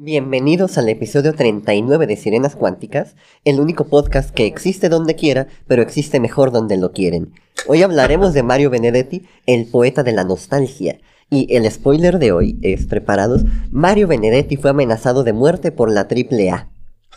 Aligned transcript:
Bienvenidos 0.00 0.78
al 0.78 0.88
episodio 0.88 1.34
39 1.34 2.06
de 2.06 2.14
Sirenas 2.14 2.54
Cuánticas, 2.54 3.16
el 3.44 3.58
único 3.58 3.88
podcast 3.88 4.30
que 4.30 4.46
existe 4.46 4.88
donde 4.88 5.16
quiera, 5.16 5.48
pero 5.66 5.82
existe 5.82 6.20
mejor 6.20 6.52
donde 6.52 6.76
lo 6.76 6.92
quieren. 6.92 7.32
Hoy 7.66 7.82
hablaremos 7.82 8.32
de 8.32 8.44
Mario 8.44 8.70
Benedetti, 8.70 9.26
el 9.46 9.66
poeta 9.66 10.04
de 10.04 10.12
la 10.12 10.22
nostalgia. 10.22 11.00
Y 11.30 11.52
el 11.52 11.68
spoiler 11.68 12.20
de 12.20 12.30
hoy 12.30 12.60
es, 12.62 12.86
preparados, 12.86 13.42
Mario 13.72 14.06
Benedetti 14.06 14.56
fue 14.56 14.70
amenazado 14.70 15.24
de 15.24 15.32
muerte 15.32 15.72
por 15.72 15.90
la 15.90 16.02
AAA. 16.02 16.68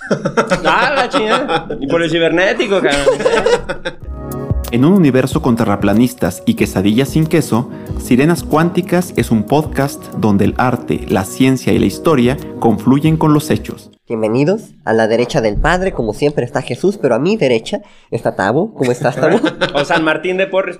Ah, 0.65 0.93
la 0.95 1.07
chingada. 1.07 1.77
Y 1.79 1.85
por 1.85 2.01
el 2.01 2.09
cibernético, 2.09 2.81
cabrón. 2.81 4.01
En 4.71 4.85
un 4.85 4.93
universo 4.93 5.41
con 5.41 5.57
terraplanistas 5.57 6.43
y 6.45 6.53
quesadillas 6.53 7.09
sin 7.09 7.27
queso, 7.27 7.69
Sirenas 7.99 8.43
Cuánticas 8.43 9.13
es 9.17 9.29
un 9.29 9.43
podcast 9.43 10.01
donde 10.13 10.45
el 10.45 10.53
arte, 10.57 11.01
la 11.09 11.25
ciencia 11.25 11.73
y 11.73 11.79
la 11.79 11.87
historia 11.87 12.37
confluyen 12.61 13.17
con 13.17 13.33
los 13.33 13.49
hechos. 13.49 13.91
Bienvenidos. 14.07 14.69
A 14.85 14.93
la 14.93 15.09
derecha 15.09 15.41
del 15.41 15.57
Padre, 15.57 15.91
como 15.91 16.13
siempre, 16.13 16.45
está 16.45 16.61
Jesús, 16.61 16.97
pero 16.97 17.15
a 17.15 17.19
mi 17.19 17.35
derecha 17.35 17.81
está 18.11 18.37
Tabo. 18.37 18.73
¿Cómo 18.73 18.93
estás, 18.93 19.17
Tabo? 19.17 19.41
O 19.73 19.83
San 19.83 20.05
Martín 20.05 20.37
de 20.37 20.47
Porres. 20.47 20.79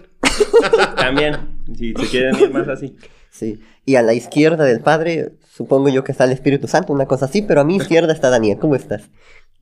También. 0.95 1.59
Si 1.78 1.94
se 1.94 2.08
quieren 2.08 2.39
ir 2.39 2.50
más 2.50 2.70
así. 2.70 2.95
Sí. 3.30 3.59
Y 3.86 3.95
a 3.95 4.03
la 4.03 4.14
izquierda 4.14 4.64
del 4.64 4.80
Padre, 4.80 5.34
supongo 5.50 5.89
yo 5.89 6.05
que 6.05 6.14
está 6.14 6.23
el 6.23 6.31
Espíritu 6.31 6.70
Santo, 6.70 6.94
una 6.94 7.08
cosa 7.08 7.26
así, 7.26 7.42
pero 7.42 7.59
a 7.59 7.66
mi 7.66 7.76
izquierda 7.76 8.14
está 8.14 8.30
Daniel. 8.30 8.58
¿Cómo 8.58 8.76
estás? 8.76 9.09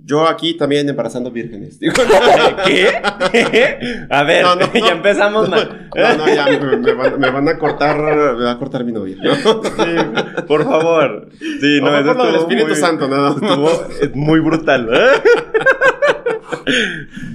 Yo 0.01 0.27
aquí 0.27 0.55
también 0.55 0.87
embarazando 0.89 1.29
vírgenes. 1.29 1.77
Digo, 1.79 1.93
¿Qué? 2.65 2.89
A 4.09 4.23
ver, 4.23 4.43
No, 4.43 4.55
no, 4.55 4.65
no. 4.73 4.73
ya 4.87 4.93
empezamos 4.93 5.49
mal. 5.49 5.89
no, 5.95 6.17
no, 6.17 6.27
ya 6.33 6.45
me, 6.47 6.77
me 6.77 6.93
van, 6.93 7.19
me 7.19 7.29
van 7.29 7.47
a 7.49 7.57
cortar, 7.59 7.97
me 7.99 8.43
va 8.45 8.51
a 8.51 8.57
cortar 8.57 8.83
mi 8.85 8.91
novia. 8.91 9.17
¿no? 9.21 9.35
Sí, 9.35 10.41
por 10.47 10.63
favor. 10.63 11.29
Sí, 11.39 11.79
No, 11.81 11.91
no, 12.01 12.05
por 12.13 12.17
lo 12.17 12.25
del 12.27 12.35
Espíritu 12.37 12.67
muy- 12.67 12.75
Santo, 12.75 13.07
nada. 13.07 13.31
Estuvo 13.31 13.69
es 14.01 14.15
muy 14.15 14.39
brutal. 14.39 14.89
¿eh? 14.91 16.69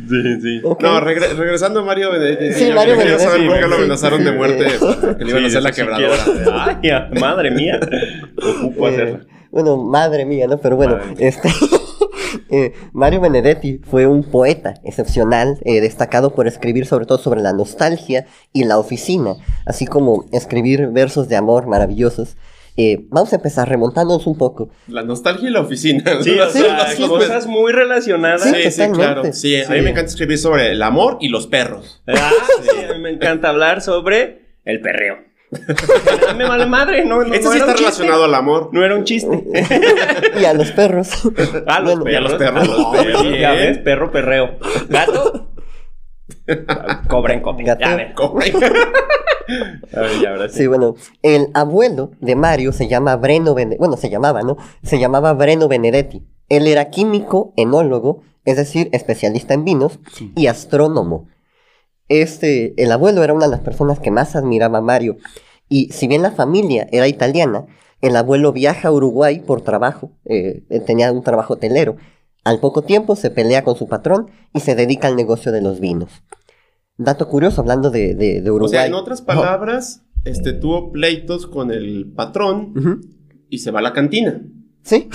Sí, 0.08 0.40
sí. 0.42 0.60
No, 0.62 1.00
regre- 1.00 1.34
regresando 1.36 1.80
a 1.80 1.84
Mario 1.84 2.12
Benedetti. 2.12 2.52
Sí, 2.54 2.68
yo 2.68 2.74
Mario 2.74 2.96
quería 2.98 3.18
saber 3.18 3.40
Benedetti, 3.40 3.48
por 3.48 3.60
qué 3.62 3.68
lo 3.68 3.76
amenazaron 3.76 4.18
sí, 4.20 4.24
de 4.24 4.30
sí. 4.30 4.36
muerte. 4.36 4.64
Que 5.18 5.24
le 5.24 5.30
iban 5.30 5.44
a 5.44 5.46
hacer 5.46 5.62
la 5.62 5.72
quebradora. 5.72 6.24
Ay, 6.82 7.20
madre 7.20 7.50
mía. 7.50 7.78
Ocupo 8.36 8.88
Eh, 8.88 8.92
hacerla. 8.92 9.20
bueno, 9.50 9.76
madre 9.76 10.24
mía, 10.24 10.46
¿no? 10.48 10.58
Pero 10.58 10.76
bueno, 10.76 10.96
Madre 10.96 11.14
mía. 11.14 11.28
este... 11.28 11.48
eh, 12.50 12.72
Mario 12.92 13.20
Benedetti 13.20 13.78
fue 13.78 14.06
un 14.06 14.24
poeta 14.24 14.74
excepcional, 14.84 15.58
eh, 15.64 15.80
destacado 15.80 16.34
por 16.34 16.46
escribir 16.46 16.86
sobre 16.86 17.06
todo 17.06 17.18
sobre 17.18 17.40
la 17.40 17.52
nostalgia 17.52 18.26
y 18.52 18.64
la 18.64 18.78
oficina, 18.78 19.36
así 19.66 19.86
como 19.86 20.26
escribir 20.32 20.88
versos 20.88 21.28
de 21.28 21.36
amor 21.36 21.66
maravillosos. 21.66 22.36
Eh, 22.76 23.06
vamos 23.08 23.32
a 23.32 23.36
empezar 23.36 23.68
remontándonos 23.68 24.26
un 24.26 24.36
poco. 24.36 24.68
La 24.88 25.02
nostalgia 25.02 25.48
y 25.48 25.52
la 25.52 25.60
oficina. 25.60 26.02
Sí, 26.22 26.38
o 26.38 26.50
sea, 26.50 26.92
dos 26.98 27.08
cosas 27.08 27.46
muy 27.46 27.72
relacionadas. 27.72 28.42
Sí, 28.42 28.64
Sí, 28.64 28.70
sí, 28.70 28.90
claro. 28.90 29.22
Sí, 29.32 29.62
a 29.62 29.70
mí 29.70 29.80
me 29.80 29.90
encanta 29.90 30.10
escribir 30.10 30.38
sobre 30.38 30.72
el 30.72 30.82
amor 30.82 31.18
y 31.20 31.28
los 31.28 31.46
perros. 31.46 32.02
Ah, 32.08 32.32
sí, 32.62 32.84
a 32.90 32.94
mí 32.94 33.00
me 33.00 33.10
encanta 33.10 33.50
hablar 33.50 33.80
sobre 33.80 34.56
el 34.64 34.80
perreo. 34.80 35.33
Ah, 35.52 36.34
me 36.36 36.48
vale 36.48 36.66
madre, 36.66 37.04
no, 37.04 37.18
no, 37.22 37.24
no 37.28 37.32
sí 37.32 37.38
está 37.38 37.50
chiste. 37.52 37.74
relacionado 37.78 38.24
al 38.24 38.34
amor. 38.34 38.70
No 38.72 38.84
era 38.84 38.94
un 38.96 39.04
chiste. 39.04 39.44
Y 40.40 40.44
a 40.44 40.52
los 40.54 40.72
perros. 40.72 41.10
A 41.66 41.80
los 41.80 41.98
Bueno, 42.00 42.10
y 42.10 42.14
a 42.16 42.20
los 42.20 42.34
perros. 42.34 42.66
perros. 42.68 42.78
a 42.78 42.92
los 42.96 43.04
perros. 43.04 43.38
Ya 43.38 43.52
ves, 43.52 43.78
perro 43.78 44.10
perreo. 44.10 44.58
Gato. 44.88 45.50
Cobra 47.08 47.34
en 47.34 47.40
copia. 47.40 47.66
Gato. 47.74 47.80
Ya, 47.80 47.92
a 47.92 47.96
ver. 47.96 48.14
¿Cómo? 48.14 48.38
A 48.40 50.00
ver, 50.00 50.20
ya, 50.22 50.30
ahora 50.30 50.48
sí. 50.48 50.58
Sí, 50.58 50.66
bueno, 50.66 50.94
el 51.22 51.48
abuelo 51.54 52.12
de 52.20 52.34
Mario 52.34 52.72
se 52.72 52.88
llama 52.88 53.14
Breno 53.16 53.54
Benedetti, 53.54 53.78
bueno, 53.78 53.96
se 53.96 54.08
llamaba, 54.08 54.42
¿no? 54.42 54.56
Se 54.82 54.98
llamaba 54.98 55.34
Breno 55.34 55.68
Benedetti. 55.68 56.22
Él 56.48 56.66
era 56.66 56.90
químico, 56.90 57.52
enólogo, 57.56 58.22
es 58.44 58.56
decir, 58.56 58.88
especialista 58.92 59.54
en 59.54 59.64
vinos 59.64 59.98
y 60.34 60.46
astrónomo. 60.46 61.28
Este, 62.08 62.80
el 62.82 62.92
abuelo 62.92 63.22
era 63.22 63.32
una 63.32 63.46
de 63.46 63.50
las 63.50 63.60
personas 63.60 63.98
que 63.98 64.10
más 64.10 64.36
admiraba 64.36 64.78
a 64.78 64.82
Mario. 64.82 65.16
Y 65.68 65.90
si 65.92 66.06
bien 66.06 66.22
la 66.22 66.32
familia 66.32 66.86
era 66.92 67.08
italiana, 67.08 67.66
el 68.00 68.16
abuelo 68.16 68.52
viaja 68.52 68.88
a 68.88 68.92
Uruguay 68.92 69.40
por 69.40 69.62
trabajo, 69.62 70.12
eh, 70.24 70.62
tenía 70.86 71.10
un 71.10 71.22
trabajo 71.22 71.54
hotelero. 71.54 71.96
Al 72.44 72.60
poco 72.60 72.82
tiempo 72.82 73.16
se 73.16 73.30
pelea 73.30 73.64
con 73.64 73.76
su 73.76 73.88
patrón 73.88 74.30
y 74.52 74.60
se 74.60 74.74
dedica 74.74 75.08
al 75.08 75.16
negocio 75.16 75.50
de 75.52 75.62
los 75.62 75.80
vinos. 75.80 76.10
Dato 76.98 77.28
curioso, 77.28 77.62
hablando 77.62 77.90
de, 77.90 78.14
de, 78.14 78.42
de 78.42 78.50
Uruguay. 78.50 78.66
O 78.66 78.68
sea, 78.68 78.86
en 78.86 78.94
otras 78.94 79.22
palabras, 79.22 80.02
este 80.24 80.52
tuvo 80.52 80.92
pleitos 80.92 81.46
con 81.46 81.70
el 81.70 82.12
patrón 82.14 82.74
y 83.48 83.58
se 83.58 83.70
va 83.70 83.78
a 83.80 83.82
la 83.82 83.92
cantina. 83.94 84.42
Sí, 84.84 85.08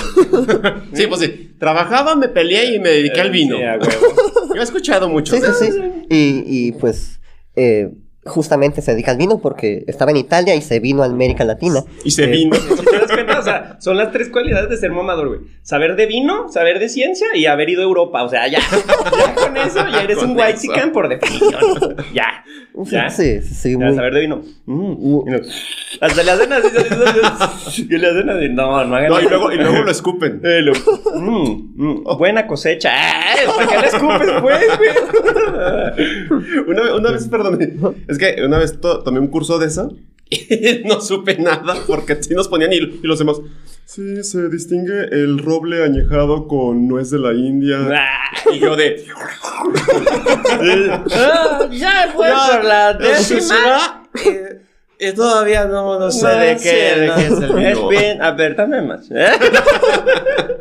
Sí, 0.94 1.08
pues 1.08 1.22
sí. 1.22 1.56
Trabajaba, 1.60 2.16
me 2.16 2.28
peleé 2.28 2.76
y 2.76 2.80
me 2.80 2.90
dediqué 2.90 3.22
al 3.22 3.30
vino. 3.30 3.58
Sí, 3.58 3.64
a 3.64 3.78
huevo. 3.78 4.52
Yo 4.56 4.60
he 4.60 4.64
escuchado 4.64 5.08
mucho. 5.10 5.36
Sí, 5.36 5.42
sí, 5.42 5.72
sí. 5.72 5.80
Y, 6.10 6.44
y, 6.46 6.72
pues 6.72 7.20
eh, 7.56 7.92
justamente 8.30 8.82
se 8.82 8.92
dedica 8.94 9.12
al 9.12 9.18
vino 9.18 9.40
porque 9.40 9.84
estaba 9.88 10.12
en 10.12 10.18
Italia 10.18 10.56
y 10.56 10.62
se 10.62 10.80
vino 10.80 11.04
a 11.04 11.08
América 11.08 11.44
Latina. 11.44 11.84
Y 12.06 12.12
se 12.12 12.24
Eh, 12.24 12.28
vino. 12.28 12.56
Te 12.90 12.98
das 12.98 13.12
cuenta, 13.12 13.40
o 13.40 13.44
sea, 13.44 13.78
son 13.82 13.98
las 13.98 14.12
tres 14.12 14.30
cualidades 14.30 14.70
de 14.70 14.78
ser 14.78 14.92
mamador, 14.92 15.28
güey. 15.28 15.40
Saber 15.64 15.96
de 15.96 16.06
vino, 16.06 16.50
saber 16.50 16.80
de 16.80 16.88
ciencia 16.90 17.28
y 17.36 17.46
haber 17.46 17.70
ido 17.70 17.82
a 17.82 17.86
Europa. 17.86 18.24
O 18.24 18.30
sea, 18.30 18.48
ya, 18.48 18.60
ya 18.60 19.36
con 19.36 19.58
eso 19.58 19.86
ya 19.92 20.04
eres 20.04 20.18
un 20.24 20.32
white 20.32 20.54
eso. 20.54 20.92
por 20.94 21.10
definición. 21.10 21.60
Ya, 22.14 22.44
ya. 22.86 23.10
Sí, 23.10 23.42
sí, 23.42 23.54
sí, 23.54 23.72
Ya, 23.74 23.78
muy- 23.88 23.96
saber 23.96 24.14
de 24.14 24.20
vino. 24.22 24.42
Mm, 24.66 25.26
Hasta 26.02 26.24
le 26.24 26.32
hacen 26.32 26.54
así, 26.54 27.88
y 27.90 27.98
le 27.98 28.08
hacen 28.08 28.30
así. 28.30 28.50
No, 28.50 28.86
no 28.86 28.96
hagan 28.96 29.10
No, 29.10 29.20
y 29.20 29.24
luego, 29.28 29.52
y 29.52 29.58
luego 29.58 29.84
lo 29.84 29.92
escupen. 29.92 30.40
Eh, 30.44 30.62
lo- 30.62 30.74
mm, 31.20 31.74
mm, 31.76 32.04
buena 32.18 32.46
cosecha. 32.48 32.92
¡Ay! 32.94 33.40
¿Para 33.58 33.68
qué 33.68 33.78
le 33.80 33.88
escupes, 33.88 34.32
pues, 34.42 34.78
güey? 34.78 34.90
Una, 36.68 36.82
vez- 36.84 36.94
una 36.94 37.12
vez, 37.12 37.28
perdón, 37.28 37.60
es 38.08 38.18
que 38.20 38.44
una 38.46 38.60
vez 38.60 38.80
to- 38.80 39.02
tomé 39.02 39.20
un 39.20 39.28
curso 39.28 39.58
de 39.58 39.66
eso 39.68 39.92
y 40.30 40.84
no 40.86 41.02
supe 41.02 41.38
nada 41.40 41.76
porque 41.88 42.22
sí 42.22 42.36
nos 42.36 42.48
ponían 42.48 42.72
y, 42.74 42.78
y 42.78 43.00
los 43.04 43.18
demás. 43.18 43.38
Sí, 43.86 44.24
se 44.24 44.50
distingue 44.50 45.06
el 45.12 45.40
roble 45.40 45.84
añejado 45.84 46.48
con 46.48 46.88
nuez 46.88 47.10
de 47.10 47.18
la 47.18 47.34
India. 47.34 47.78
Ah, 47.92 48.52
Y 48.54 48.60
yo 48.60 48.76
de. 48.76 49.04
ah, 51.12 51.68
ya 51.72 52.12
fue 52.16 52.28
por 52.30 52.64
la 52.66 52.94
décima. 52.94 54.04
Eh, 55.02 55.14
todavía 55.14 55.64
no, 55.66 55.98
no 55.98 56.12
sé 56.12 56.26
No 56.26 56.30
de 56.40 56.54
qué, 56.58 56.60
sé, 56.60 57.00
de 57.00 57.08
no. 57.08 57.16
qué 57.16 57.22
es 57.22 57.32
el 57.32 57.44
Es 57.66 57.76
vino. 57.78 57.88
bien, 57.88 58.22
a 58.22 58.32
ver, 58.32 58.54
dame 58.56 58.82
más. 58.82 59.08
¿eh? 59.10 59.28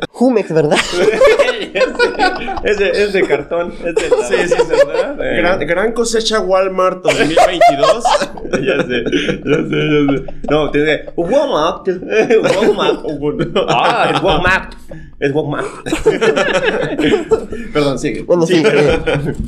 Jumex, 0.09 0.53
¿verdad? 0.53 0.77
es, 2.63 2.77
de, 2.77 2.89
es 2.91 3.13
de 3.13 3.23
cartón. 3.27 3.73
Es 3.85 3.95
de 3.95 4.09
la- 4.09 4.27
Sí, 4.27 4.35
sí, 4.47 4.55
sí. 4.57 4.87
¿verdad? 4.87 5.17
Eh, 5.21 5.37
Gran, 5.37 5.59
gran 5.61 5.91
cosecha 5.93 6.39
Walmart 6.39 7.03
2022. 7.03 8.03
Ya 8.49 8.77
sé, 8.81 9.03
ya 9.45 9.57
sé, 9.57 9.69
ya 9.69 10.17
sé. 10.17 10.23
No, 10.49 10.71
tiene 10.71 11.01
Walmart. 11.15 11.87
Walmart. 11.87 13.57
Ah, 13.69 14.11
es 14.15 14.21
Walmart. 14.23 14.73
Es 15.19 15.31
Walmart. 15.33 15.67
Perdón, 17.73 17.99
sigue. 17.99 18.23
Bueno, 18.23 18.45
sí. 18.47 18.63
eh, 18.65 18.99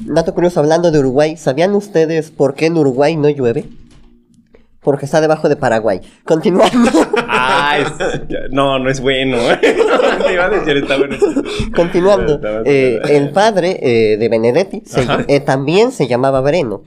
dato 0.05 0.33
curioso, 0.33 0.59
hablando 0.59 0.91
de 0.91 0.99
Uruguay, 0.99 1.35
¿sabían 1.37 1.73
ustedes 1.75 2.29
por 2.31 2.53
qué 2.53 2.67
en 2.67 2.77
Uruguay 2.77 3.15
no 3.15 3.29
llueve? 3.29 3.65
Porque 4.83 5.05
está 5.05 5.21
debajo 5.21 5.47
de 5.47 5.55
Paraguay. 5.55 6.01
Continuando. 6.25 6.89
Ah, 7.27 7.77
es- 7.79 8.49
no, 8.51 8.79
no 8.79 8.89
es 8.89 8.99
bueno. 8.99 9.37
No, 10.21 10.25
te 10.25 10.33
iba 10.33 10.45
a 10.45 10.49
decir, 10.49 10.77
está 10.77 10.97
bueno. 10.97 11.15
Continuando, 11.75 12.39
eh, 12.65 12.99
el 13.09 13.29
padre 13.31 13.79
eh, 13.81 14.17
de 14.17 14.29
Benedetti 14.29 14.83
se- 14.85 15.05
eh, 15.27 15.39
también 15.39 15.91
se 15.91 16.07
llamaba 16.07 16.41
Breno. 16.41 16.83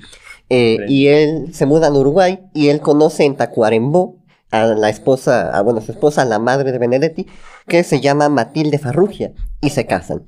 Breno. 0.48 0.84
y 0.88 1.06
él 1.08 1.54
se 1.54 1.66
muda 1.66 1.88
a 1.88 1.92
Uruguay 1.92 2.40
y 2.52 2.68
él 2.68 2.80
conoce 2.80 3.24
en 3.24 3.34
Tacuarembó 3.36 4.16
a 4.50 4.66
la 4.66 4.88
esposa, 4.90 5.50
a, 5.56 5.62
bueno, 5.62 5.80
su 5.80 5.90
esposa, 5.92 6.24
la 6.24 6.38
madre 6.38 6.70
de 6.70 6.78
Benedetti, 6.78 7.26
que 7.66 7.82
se 7.82 8.00
llama 8.00 8.28
Matilde 8.28 8.78
Farrugia, 8.78 9.32
y 9.60 9.70
se 9.70 9.86
casan. 9.86 10.26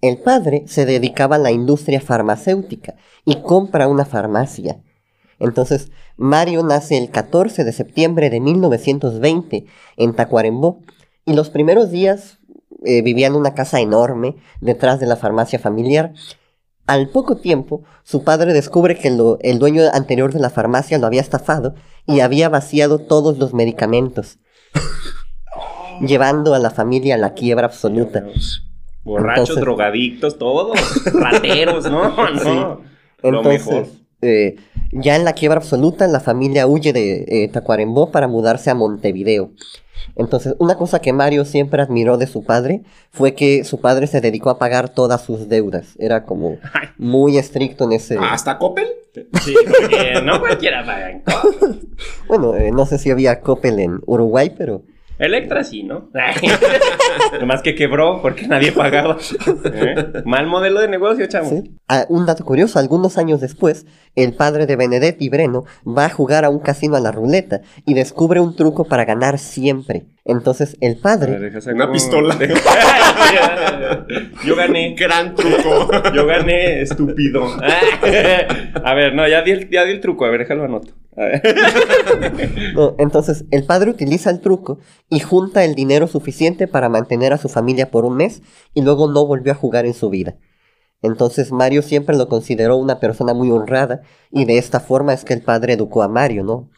El 0.00 0.18
padre 0.18 0.62
se 0.66 0.86
dedicaba 0.86 1.36
a 1.36 1.40
la 1.40 1.50
industria 1.50 2.00
farmacéutica 2.00 2.94
y 3.24 3.42
compra 3.42 3.88
una 3.88 4.04
farmacia. 4.04 4.78
Entonces, 5.40 5.90
Mario 6.18 6.62
nace 6.64 6.98
el 6.98 7.10
14 7.10 7.64
de 7.64 7.72
septiembre 7.72 8.28
de 8.28 8.40
1920 8.40 9.64
en 9.96 10.14
Tacuarembó 10.14 10.80
y 11.24 11.32
los 11.34 11.48
primeros 11.48 11.90
días 11.90 12.38
eh, 12.84 13.02
vivía 13.02 13.28
en 13.28 13.34
una 13.36 13.54
casa 13.54 13.80
enorme 13.80 14.36
detrás 14.60 15.00
de 15.00 15.06
la 15.06 15.16
farmacia 15.16 15.58
familiar. 15.58 16.12
Al 16.86 17.08
poco 17.10 17.36
tiempo, 17.36 17.82
su 18.02 18.24
padre 18.24 18.52
descubre 18.52 18.98
que 18.98 19.10
lo- 19.10 19.38
el 19.42 19.58
dueño 19.58 19.82
anterior 19.92 20.32
de 20.32 20.40
la 20.40 20.50
farmacia 20.50 20.98
lo 20.98 21.06
había 21.06 21.20
estafado 21.20 21.74
y 22.06 22.20
había 22.20 22.48
vaciado 22.48 22.98
todos 22.98 23.38
los 23.38 23.52
medicamentos, 23.54 24.38
llevando 26.00 26.54
a 26.54 26.58
la 26.58 26.70
familia 26.70 27.14
a 27.16 27.18
la 27.18 27.34
quiebra 27.34 27.66
absoluta. 27.66 28.24
Borrachos, 29.04 29.50
Entonces- 29.50 29.60
drogadictos, 29.64 30.38
todos. 30.38 30.78
Rateros, 31.12 31.84
¿no? 31.90 32.08
No. 32.44 32.80
Entonces, 33.22 33.66
mejor. 33.66 33.86
eh, 34.22 34.56
ya 34.92 35.16
en 35.16 35.24
la 35.24 35.32
quiebra 35.32 35.58
absoluta, 35.58 36.06
la 36.06 36.20
familia 36.20 36.66
huye 36.66 36.92
de 36.92 37.24
eh, 37.28 37.48
Tacuarembó 37.48 38.10
para 38.10 38.28
mudarse 38.28 38.70
a 38.70 38.74
Montevideo. 38.74 39.50
Entonces, 40.16 40.54
una 40.58 40.76
cosa 40.76 41.00
que 41.00 41.12
Mario 41.12 41.44
siempre 41.44 41.82
admiró 41.82 42.16
de 42.16 42.26
su 42.26 42.42
padre 42.42 42.82
fue 43.10 43.34
que 43.34 43.64
su 43.64 43.80
padre 43.80 44.06
se 44.06 44.20
dedicó 44.20 44.50
a 44.50 44.58
pagar 44.58 44.88
todas 44.88 45.22
sus 45.22 45.48
deudas. 45.48 45.94
Era 45.98 46.24
como 46.24 46.58
muy 46.98 47.38
estricto 47.38 47.84
en 47.84 47.92
ese... 47.92 48.18
¿Hasta 48.18 48.58
Coppel? 48.58 48.86
Sí, 49.42 49.54
porque 49.66 50.20
no 50.22 50.40
cualquiera 50.40 50.84
paga 50.84 51.10
en 51.10 51.22
Bueno, 52.28 52.54
eh, 52.54 52.70
no 52.70 52.86
sé 52.86 52.98
si 52.98 53.10
había 53.10 53.40
Coppel 53.40 53.78
en 53.80 54.00
Uruguay, 54.06 54.52
pero... 54.56 54.82
Electra 55.18 55.64
sí, 55.64 55.82
¿no? 55.82 56.10
Nomás 57.40 57.62
que 57.62 57.74
quebró 57.74 58.22
porque 58.22 58.46
nadie 58.46 58.72
pagaba. 58.72 59.18
¿Eh? 59.64 60.22
Mal 60.24 60.46
modelo 60.46 60.80
de 60.80 60.88
negocio, 60.88 61.26
chamo. 61.26 61.64
Ah, 61.88 62.06
un 62.08 62.24
dato 62.26 62.44
curioso, 62.44 62.78
algunos 62.78 63.18
años 63.18 63.40
después, 63.40 63.86
el 64.14 64.34
padre 64.34 64.66
de 64.66 64.76
Benedetti, 64.76 65.28
Breno, 65.28 65.64
va 65.86 66.06
a 66.06 66.10
jugar 66.10 66.44
a 66.44 66.50
un 66.50 66.60
casino 66.60 66.96
a 66.96 67.00
la 67.00 67.10
ruleta 67.10 67.62
y 67.84 67.94
descubre 67.94 68.40
un 68.40 68.54
truco 68.54 68.84
para 68.84 69.04
ganar 69.04 69.38
siempre. 69.38 70.06
Entonces, 70.28 70.76
el 70.80 70.96
padre... 70.98 71.50
Una 71.74 71.86
un- 71.86 71.92
pistola. 71.92 72.38
Yo 74.44 74.54
gané. 74.54 74.94
Gran 74.94 75.34
truco. 75.34 75.90
Yo 76.14 76.26
gané, 76.26 76.82
estúpido. 76.82 77.44
A 78.84 78.94
ver, 78.94 79.14
no, 79.14 79.26
ya 79.26 79.42
di 79.42 79.50
el, 79.52 79.70
ya 79.70 79.84
di 79.84 79.92
el 79.92 80.00
truco. 80.00 80.24
A 80.24 80.30
ver, 80.30 80.40
déjalo 80.40 80.64
anoto. 80.64 80.92
A 81.16 81.22
ver. 81.24 81.42
No, 82.74 82.94
entonces, 82.98 83.44
el 83.50 83.64
padre 83.64 83.90
utiliza 83.90 84.30
el 84.30 84.40
truco 84.40 84.78
y 85.08 85.20
junta 85.20 85.64
el 85.64 85.74
dinero 85.74 86.06
suficiente 86.06 86.68
para 86.68 86.88
mantener 86.88 87.32
a 87.32 87.38
su 87.38 87.48
familia 87.48 87.90
por 87.90 88.04
un 88.04 88.16
mes 88.16 88.42
y 88.74 88.82
luego 88.82 89.10
no 89.10 89.26
volvió 89.26 89.52
a 89.52 89.56
jugar 89.56 89.86
en 89.86 89.94
su 89.94 90.10
vida. 90.10 90.36
Entonces 91.02 91.52
Mario 91.52 91.82
siempre 91.82 92.16
lo 92.16 92.28
consideró 92.28 92.76
una 92.76 92.98
persona 93.00 93.32
muy 93.32 93.50
honrada 93.50 94.02
y 94.30 94.44
de 94.44 94.58
esta 94.58 94.80
forma 94.80 95.12
es 95.14 95.24
que 95.24 95.32
el 95.32 95.42
padre 95.42 95.74
educó 95.74 96.02
a 96.02 96.08
Mario, 96.08 96.42
¿no? 96.44 96.70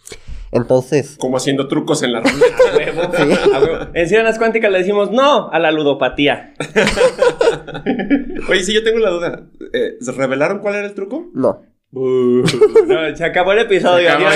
Entonces, 0.52 1.17
Como 1.19 1.37
haciendo 1.37 1.69
trucos 1.69 2.02
en 2.02 2.12
la 2.12 2.20
ruleta. 2.23 2.56
Huevo. 2.76 3.91
En 3.94 4.08
Sirenas 4.08 4.37
Cuánticas 4.38 4.70
le 4.73 4.79
decimos 4.79 5.11
no 5.12 5.49
a 5.50 5.58
la 5.58 5.70
ludopatía. 5.70 6.55
Oye, 8.49 8.62
sí, 8.64 8.73
yo 8.75 8.82
tengo 8.82 8.99
la 8.99 9.11
duda. 9.11 9.47
Eh, 9.73 9.97
¿Se 10.00 10.12
revelaron 10.12 10.58
cuál 10.58 10.76
era 10.76 10.87
el 10.87 10.94
truco? 10.94 11.26
no. 11.35 11.62
No, 11.93 12.44
se 13.17 13.25
acabó 13.25 13.50
el 13.50 13.58
episodio. 13.61 14.12
Acabó. 14.12 14.31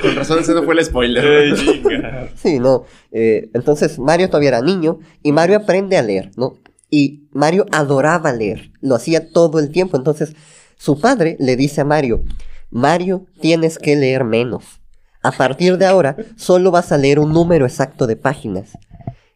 Con 0.00 0.16
razón, 0.16 0.38
ese 0.38 0.54
no 0.54 0.62
fue 0.62 0.72
el 0.72 0.82
spoiler. 0.86 1.54
Sí, 2.34 2.58
no. 2.58 2.84
Eh, 3.10 3.50
entonces 3.52 3.98
Mario 3.98 4.28
todavía 4.28 4.48
era 4.48 4.62
niño 4.62 5.00
y 5.22 5.32
Mario 5.32 5.58
aprende 5.58 5.98
a 5.98 6.02
leer, 6.02 6.30
¿no? 6.38 6.54
Y 6.88 7.24
Mario 7.32 7.66
adoraba 7.72 8.32
leer, 8.32 8.70
lo 8.80 8.94
hacía 8.94 9.30
todo 9.32 9.58
el 9.58 9.70
tiempo. 9.70 9.98
Entonces 9.98 10.34
su 10.78 10.98
padre 10.98 11.36
le 11.38 11.56
dice 11.56 11.82
a 11.82 11.84
Mario, 11.84 12.24
Mario, 12.72 13.26
tienes 13.38 13.78
que 13.78 13.96
leer 13.96 14.24
menos. 14.24 14.80
A 15.22 15.30
partir 15.30 15.76
de 15.76 15.84
ahora, 15.84 16.16
solo 16.36 16.70
vas 16.70 16.90
a 16.90 16.96
leer 16.96 17.18
un 17.18 17.32
número 17.32 17.66
exacto 17.66 18.06
de 18.06 18.16
páginas. 18.16 18.78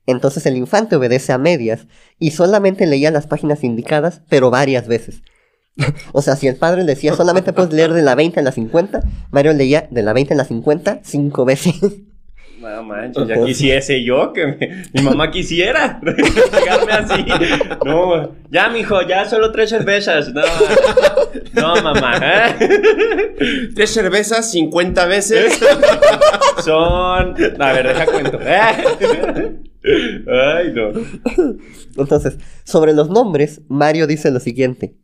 Entonces 0.06 0.46
el 0.46 0.56
infante 0.56 0.96
obedece 0.96 1.34
a 1.34 1.38
medias 1.38 1.86
y 2.18 2.30
solamente 2.30 2.86
leía 2.86 3.10
las 3.10 3.26
páginas 3.26 3.62
indicadas, 3.62 4.22
pero 4.30 4.50
varias 4.50 4.88
veces. 4.88 5.20
o 6.12 6.22
sea, 6.22 6.34
si 6.34 6.48
el 6.48 6.56
padre 6.56 6.84
le 6.84 6.94
decía 6.94 7.14
solamente 7.14 7.52
puedes 7.52 7.74
leer 7.74 7.92
de 7.92 8.00
la 8.00 8.14
20 8.14 8.40
a 8.40 8.42
la 8.42 8.52
50, 8.52 9.02
Mario 9.30 9.52
leía 9.52 9.86
de 9.90 10.02
la 10.02 10.14
20 10.14 10.32
a 10.32 10.36
la 10.38 10.44
50 10.46 11.00
cinco 11.04 11.44
veces. 11.44 11.74
No 12.74 12.82
manches, 12.82 13.26
ya 13.28 13.42
quisiese 13.44 14.02
yo 14.04 14.32
que 14.32 14.46
me- 14.46 14.84
mi 14.92 15.02
mamá 15.02 15.30
quisiera 15.30 16.00
pegarme 16.50 16.92
así. 16.92 17.24
No, 17.84 18.32
ya, 18.50 18.68
mijo, 18.68 19.00
ya 19.02 19.24
solo 19.24 19.52
tres 19.52 19.70
cervezas. 19.70 20.32
No, 20.32 20.42
no, 21.54 21.82
mamá. 21.82 22.12
¿eh? 22.22 23.70
Tres 23.74 23.90
cervezas, 23.90 24.50
50 24.50 25.06
veces. 25.06 25.58
Son. 26.64 27.34
A 27.60 27.72
ver, 27.72 27.86
deja 27.88 28.06
cuento. 28.06 28.38
Ay, 30.28 30.72
no. 30.74 30.90
Entonces, 31.96 32.36
sobre 32.64 32.92
los 32.92 33.08
nombres, 33.08 33.60
Mario 33.68 34.06
dice 34.06 34.30
lo 34.30 34.40
siguiente. 34.40 34.94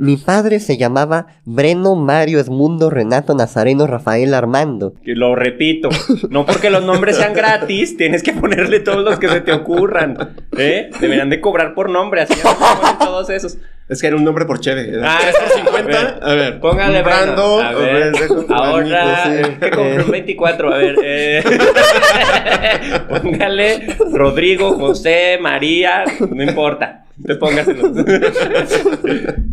Mi 0.00 0.16
padre 0.16 0.60
se 0.60 0.78
llamaba 0.78 1.26
Breno 1.44 1.94
Mario 1.94 2.40
Esmundo 2.40 2.88
Renato 2.88 3.34
Nazareno 3.34 3.86
Rafael 3.86 4.32
Armando. 4.32 4.94
Lo 5.04 5.34
repito, 5.34 5.90
no 6.30 6.46
porque 6.46 6.70
los 6.70 6.82
nombres 6.82 7.16
sean 7.16 7.34
gratis, 7.34 7.98
tienes 7.98 8.22
que 8.22 8.32
ponerle 8.32 8.80
todos 8.80 9.04
los 9.04 9.18
que 9.18 9.28
se 9.28 9.42
te 9.42 9.52
ocurran. 9.52 10.16
¿eh? 10.56 10.88
Deberían 11.02 11.28
de 11.28 11.42
cobrar 11.42 11.74
por 11.74 11.90
nombre, 11.90 12.22
así 12.22 12.32
ya 12.34 12.54
se 12.54 13.04
todos 13.04 13.28
esos. 13.28 13.58
Es 13.90 14.00
que 14.00 14.06
era 14.06 14.16
un 14.16 14.24
nombre 14.24 14.44
por 14.46 14.60
cheve. 14.60 14.92
Ah, 15.02 15.18
¿Tres 15.20 15.34
por 15.36 15.48
50? 15.82 16.18
A 16.22 16.34
ver. 16.34 16.60
Póngale 16.60 17.02
Brando. 17.02 17.54
bueno, 17.56 17.68
a 17.70 17.72
ver, 17.74 18.12
dejo 18.12 18.46
ahora, 18.48 19.24
sí. 19.24 19.50
¿qué 19.60 19.70
compré? 19.70 19.94
Un 19.94 20.00
Eh. 20.00 20.10
24, 20.12 20.72
a 20.72 20.78
ver. 20.78 20.94
eh. 21.04 21.42
Póngale 23.08 23.96
Rodrigo, 24.12 24.72
José, 24.78 25.38
María, 25.40 26.04
no 26.30 26.42
importa. 26.42 27.04
Te 27.26 27.34
póngaselo. 27.34 27.92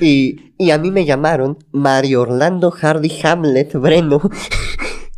Y, 0.00 0.52
y 0.56 0.70
a 0.70 0.78
mí 0.78 0.92
me 0.92 1.04
llamaron 1.04 1.58
Mario 1.72 2.22
Orlando 2.22 2.70
Hardy 2.70 3.10
Hamlet 3.24 3.72
Breno. 3.74 4.20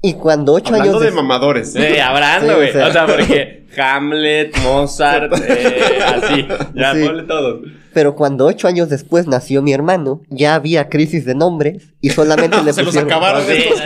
y 0.01 0.15
cuando 0.15 0.55
ocho 0.55 0.69
Hablando 0.75 0.93
años... 0.93 1.01
de 1.01 1.07
des- 1.09 1.15
mamadores. 1.15 1.73
Sí, 1.75 1.99
hablando, 1.99 2.49
Sí, 2.49 2.55
güey. 2.57 2.71
o 2.71 2.73
sea. 2.73 2.87
O 2.89 2.93
sea, 2.93 3.07
porque 3.07 3.67
Hamlet, 3.77 4.57
Mozart, 4.63 5.33
eh, 5.47 5.99
así. 6.07 6.49
Ya, 6.75 6.95
Sí. 6.95 7.05
ponle 7.05 7.23
todos. 7.25 7.61
Pero 7.93 8.15
cuando 8.15 8.47
ocho 8.47 8.69
años 8.69 8.89
después 8.89 9.27
nació 9.27 9.63
mi 9.63 9.73
hermano, 9.73 10.23
ya 10.29 10.55
había 10.55 10.89
crisis 10.89 11.25
de 11.25 11.35
nombres 11.35 11.93
y 12.01 12.11
solamente 12.11 12.63
le 12.63 12.73
Se 12.73 12.83
los 12.83 12.89
pusieron... 12.95 13.11
acabaron. 13.11 13.43
Estos 13.49 13.81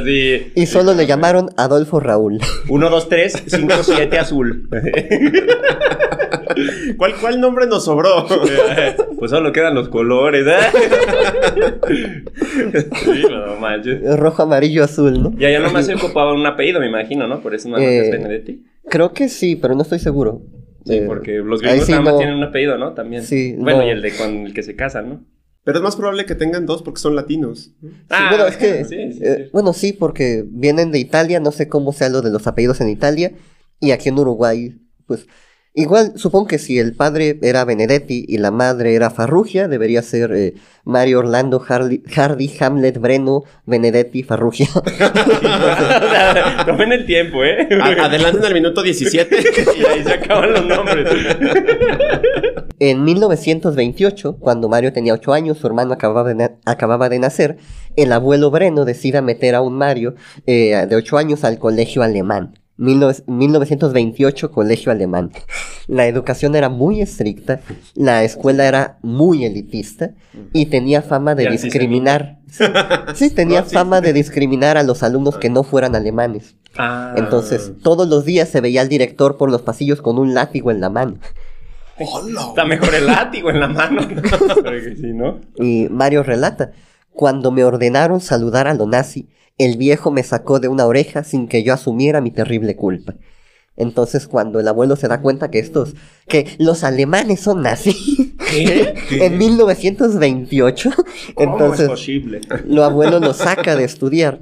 así. 0.00 0.52
Y 0.54 0.66
solo 0.66 0.94
le 0.94 1.06
llamaron 1.06 1.50
Adolfo 1.56 2.00
Raúl. 2.00 2.38
1, 2.68 2.90
2, 2.90 3.08
3, 3.08 3.42
5, 3.46 3.74
7, 3.82 4.18
azul. 4.18 4.68
¿Cuál, 6.96 7.14
¿Cuál 7.20 7.40
nombre 7.40 7.66
nos 7.66 7.84
sobró? 7.84 8.26
Pues 9.18 9.32
solo 9.32 9.50
quedan 9.52 9.74
los 9.74 9.88
colores, 9.88 10.46
¿eh? 10.46 10.58
Sí, 13.04 13.22
no 13.28 13.56
manches. 13.56 14.00
Rojo, 14.16 14.42
amarillo, 14.44 14.84
azul, 14.84 15.20
¿no? 15.22 15.32
Y 15.36 15.44
allá 15.44 15.58
nomás 15.58 15.86
se 15.86 15.94
ocupaba 15.94 16.32
un 16.32 16.46
apellido, 16.46 16.78
me 16.78 16.86
imagino, 16.88 17.26
¿no? 17.26 17.40
Por 17.40 17.52
eso 17.54 17.68
no 17.68 17.78
Eh, 17.78 18.00
es 18.02 18.10
Benedetti. 18.12 18.64
Creo 18.88 19.12
que 19.12 19.28
sí, 19.28 19.56
pero 19.56 19.74
no 19.74 19.82
estoy 19.82 19.98
seguro. 19.98 20.40
Sí, 20.88 20.96
Eh, 20.98 21.04
porque 21.06 21.32
los 21.38 21.60
gringos 21.62 21.86
sí 21.86 21.92
nada 21.92 22.02
más 22.02 22.12
no- 22.14 22.18
tienen 22.18 22.36
un 22.36 22.44
apellido, 22.44 22.76
¿no? 22.78 22.94
También. 22.94 23.22
Sí, 23.22 23.54
Bueno, 23.58 23.78
no. 23.80 23.86
y 23.86 23.90
el 23.90 24.02
de 24.02 24.12
con 24.16 24.46
el 24.46 24.54
que 24.54 24.62
se 24.62 24.74
casan, 24.76 25.08
¿no? 25.08 25.24
Pero 25.64 25.78
es 25.78 25.84
más 25.84 25.96
probable 25.96 26.24
que 26.24 26.34
tengan 26.34 26.64
dos 26.66 26.82
porque 26.82 27.00
son 27.00 27.14
latinos. 27.14 27.72
Sí, 27.80 27.88
bueno, 28.30 28.46
es 28.46 28.56
que, 28.56 28.70
Ah, 28.80 28.84
sí, 28.84 29.12
sí, 29.12 29.18
eh, 29.22 29.34
sí. 29.44 29.50
bueno, 29.52 29.72
sí, 29.72 29.92
porque 29.92 30.44
vienen 30.48 30.90
de 30.92 30.98
Italia, 30.98 31.40
no 31.40 31.52
sé 31.52 31.68
cómo 31.68 31.92
sea 31.92 32.08
lo 32.08 32.22
de 32.22 32.30
los 32.30 32.46
apellidos 32.46 32.80
en 32.80 32.88
Italia, 32.88 33.32
y 33.80 33.90
aquí 33.90 34.08
en 34.08 34.18
Uruguay, 34.18 34.76
pues, 35.06 35.26
igual, 35.80 36.12
supongo 36.16 36.46
que 36.48 36.58
si 36.58 36.78
el 36.78 36.94
padre 36.94 37.38
era 37.42 37.64
Benedetti 37.64 38.24
y 38.28 38.38
la 38.38 38.50
madre 38.50 38.94
era 38.94 39.10
Farrugia, 39.10 39.68
debería 39.68 40.02
ser 40.02 40.32
eh, 40.32 40.54
Mario 40.84 41.20
Orlando 41.20 41.58
Hardy, 41.60 42.02
Hardy 42.14 42.50
Hamlet 42.60 42.98
Breno 42.98 43.44
Benedetti 43.66 44.22
Farrugia. 44.22 44.68
tomen 46.66 46.92
el 46.92 47.06
tiempo, 47.06 47.44
¿eh? 47.44 47.68
Adelanten 48.00 48.44
al 48.44 48.54
minuto 48.54 48.82
17. 48.82 49.36
y 49.78 49.84
ahí 49.86 50.02
se 50.04 50.12
acaban 50.12 50.52
los 50.52 50.66
nombres. 50.66 51.08
en 52.78 53.04
1928, 53.04 54.36
cuando 54.38 54.68
Mario 54.68 54.92
tenía 54.92 55.14
8 55.14 55.32
años, 55.32 55.58
su 55.58 55.66
hermano 55.66 55.92
acababa 55.92 56.28
de, 56.28 56.34
na- 56.34 56.52
acababa 56.64 57.08
de 57.08 57.18
nacer, 57.18 57.56
el 57.96 58.12
abuelo 58.12 58.50
Breno 58.50 58.84
decide 58.84 59.22
meter 59.22 59.54
a 59.54 59.60
un 59.62 59.76
Mario 59.76 60.14
eh, 60.46 60.86
de 60.88 60.96
8 60.96 61.18
años 61.18 61.44
al 61.44 61.58
colegio 61.58 62.02
alemán. 62.02 62.57
19- 62.78 63.24
1928 63.26 64.50
colegio 64.50 64.92
alemán. 64.92 65.32
La 65.86 66.06
educación 66.06 66.54
era 66.54 66.68
muy 66.68 67.00
estricta, 67.00 67.60
la 67.94 68.22
escuela 68.22 68.66
era 68.66 68.98
muy 69.02 69.44
elitista 69.44 70.12
y 70.52 70.66
tenía 70.66 71.02
fama 71.02 71.34
de 71.34 71.50
discriminar. 71.50 72.38
Sí, 73.14 73.30
tenía 73.30 73.62
fama 73.64 74.00
de 74.00 74.12
discriminar 74.12 74.76
a 74.76 74.84
los 74.84 75.02
alumnos 75.02 75.36
que 75.38 75.50
no 75.50 75.64
fueran 75.64 75.96
alemanes. 75.96 76.54
Ah. 76.76 77.14
Entonces, 77.16 77.72
todos 77.82 78.08
los 78.08 78.24
días 78.24 78.48
se 78.48 78.60
veía 78.60 78.80
al 78.80 78.88
director 78.88 79.36
por 79.36 79.50
los 79.50 79.62
pasillos 79.62 80.00
con 80.00 80.18
un 80.18 80.34
látigo 80.34 80.70
en 80.70 80.80
la 80.80 80.88
mano. 80.88 81.18
Está 81.98 82.64
mejor 82.64 82.94
el 82.94 83.06
látigo 83.06 83.50
en 83.50 83.60
la 83.60 83.68
mano. 83.68 84.02
No. 85.14 85.40
Y 85.56 85.88
Mario 85.90 86.22
relata, 86.22 86.70
cuando 87.12 87.50
me 87.50 87.64
ordenaron 87.64 88.20
saludar 88.20 88.68
a 88.68 88.74
lo 88.74 88.86
nazi, 88.86 89.28
el 89.58 89.76
viejo 89.76 90.10
me 90.10 90.22
sacó 90.22 90.60
de 90.60 90.68
una 90.68 90.86
oreja 90.86 91.24
sin 91.24 91.48
que 91.48 91.62
yo 91.62 91.74
asumiera 91.74 92.20
mi 92.20 92.30
terrible 92.30 92.76
culpa. 92.76 93.14
Entonces 93.76 94.26
cuando 94.26 94.58
el 94.58 94.66
abuelo 94.66 94.96
se 94.96 95.06
da 95.06 95.20
cuenta 95.20 95.50
que 95.52 95.60
estos, 95.60 95.94
que 96.26 96.48
los 96.58 96.82
alemanes 96.82 97.38
son 97.40 97.62
nazis, 97.62 97.96
¿Qué? 98.50 98.94
en 99.24 99.38
1928, 99.38 100.90
¿Cómo 101.34 101.52
entonces 101.52 101.80
es 101.84 101.88
posible? 101.88 102.40
lo 102.66 102.82
abuelo 102.84 103.20
lo 103.20 103.32
saca 103.34 103.76
de 103.76 103.84
estudiar. 103.84 104.40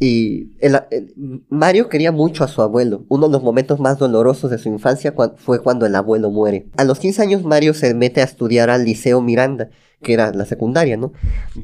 Y 0.00 0.48
el- 0.60 0.80
el- 0.90 1.14
Mario 1.48 1.88
quería 1.88 2.12
mucho 2.12 2.44
a 2.44 2.48
su 2.48 2.60
abuelo. 2.60 3.04
Uno 3.08 3.28
de 3.28 3.32
los 3.32 3.42
momentos 3.42 3.80
más 3.80 3.98
dolorosos 3.98 4.50
de 4.50 4.58
su 4.58 4.68
infancia 4.68 5.14
fue 5.36 5.62
cuando 5.62 5.86
el 5.86 5.94
abuelo 5.94 6.30
muere. 6.30 6.66
A 6.76 6.84
los 6.84 6.98
15 6.98 7.22
años 7.22 7.42
Mario 7.44 7.72
se 7.74 7.94
mete 7.94 8.20
a 8.20 8.24
estudiar 8.24 8.68
al 8.68 8.84
Liceo 8.84 9.22
Miranda, 9.22 9.70
que 10.04 10.12
era 10.12 10.30
la 10.32 10.44
secundaria, 10.44 10.96
¿no? 10.96 11.12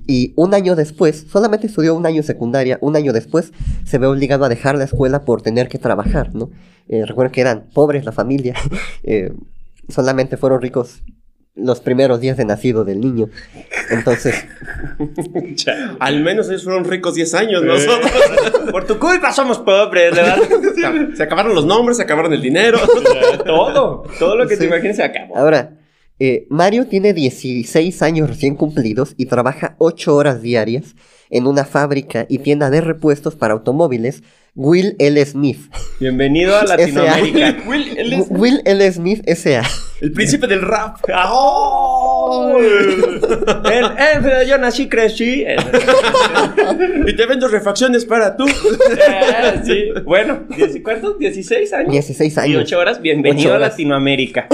Y 0.09 0.32
un 0.35 0.52
año 0.54 0.75
después, 0.75 1.26
solamente 1.30 1.68
estudió 1.68 1.94
un 1.94 2.04
año 2.06 2.25
secundaria, 2.25 2.78
un 2.80 2.97
año 2.97 3.12
después 3.12 3.52
se 3.85 3.99
ve 3.99 4.09
obligado 4.09 4.44
a 4.44 4.49
dejar 4.49 4.76
la 4.76 4.85
escuela 4.85 5.25
por 5.25 5.42
tener 5.42 5.68
que 5.68 5.78
trabajar, 5.78 6.35
¿no? 6.35 6.50
Eh, 6.88 7.06
recuerden 7.06 7.30
que 7.32 7.40
eran 7.42 7.66
pobres 7.73 8.04
la 8.04 8.11
familia, 8.11 8.54
eh, 9.04 9.32
solamente 9.88 10.37
fueron 10.37 10.61
ricos 10.61 11.02
los 11.56 11.80
primeros 11.80 12.20
días 12.20 12.37
de 12.37 12.44
nacido 12.47 12.85
del 12.85 13.00
niño. 13.00 13.28
Entonces, 13.90 14.35
Al 15.99 16.20
menos 16.23 16.49
ellos 16.49 16.64
fueron 16.64 16.85
ricos 16.85 17.14
10 17.14 17.35
años, 17.35 17.62
nosotros. 17.62 18.11
Por 18.70 18.87
tu 18.87 18.99
culpa 18.99 19.32
somos 19.32 19.59
pobres, 19.59 20.14
¿verdad? 20.14 20.38
Se 21.16 21.23
acabaron 21.23 21.54
los 21.54 21.66
nombres, 21.66 21.97
se 21.99 22.04
acabaron 22.04 22.32
el 22.32 22.40
dinero. 22.40 22.78
todo, 23.44 24.04
todo 24.18 24.37
lo 24.37 24.47
que 24.47 24.56
te 24.56 24.62
Sí. 24.62 24.68
imagines 24.68 24.97
se 24.97 25.02
acabó. 25.02 25.37
ahora, 25.37 25.70
eh, 26.20 26.46
Mario 26.50 26.86
tiene 26.86 27.14
16 27.14 28.02
años 28.02 28.28
recién 28.28 28.54
cumplidos 28.54 29.14
y 29.16 29.24
trabaja 29.24 29.74
8 29.78 30.14
horas 30.14 30.42
diarias 30.42 30.94
en 31.30 31.46
una 31.46 31.64
fábrica 31.64 32.26
y 32.28 32.38
tienda 32.38 32.68
de 32.68 32.82
repuestos 32.82 33.36
para 33.36 33.54
automóviles, 33.54 34.22
Will 34.54 34.96
L. 34.98 35.24
Smith. 35.24 35.72
Bienvenido 35.98 36.56
a 36.56 36.64
Latinoamérica. 36.76 37.62
Will, 37.66 38.60
L. 38.64 38.92
Smith 38.92 39.22
S.A. 39.24 39.62
el 40.02 40.12
príncipe 40.12 40.46
del 40.46 40.60
rap. 40.60 40.96
¡Oh! 41.26 42.10
En- 43.70 44.25
en- 44.25 44.49
yo 44.49 44.58
nací, 44.58 44.88
crecí. 44.88 45.44
Y 47.06 47.16
te 47.16 47.26
vendo 47.26 47.49
refacciones 47.49 48.04
para 48.04 48.37
tú. 48.37 48.46
eh, 48.46 49.60
sí. 49.64 49.84
Bueno, 50.04 50.40
¿dieci- 50.50 50.82
¿cuántos? 50.82 51.16
¿16 51.18 51.72
años? 51.72 51.92
16 51.92 52.37
Y 52.37 52.40
años. 52.40 52.62
8 52.64 52.78
horas. 52.78 53.02
Bienvenido 53.02 53.54
a. 53.54 53.58
Latinoamérica. 53.58 54.46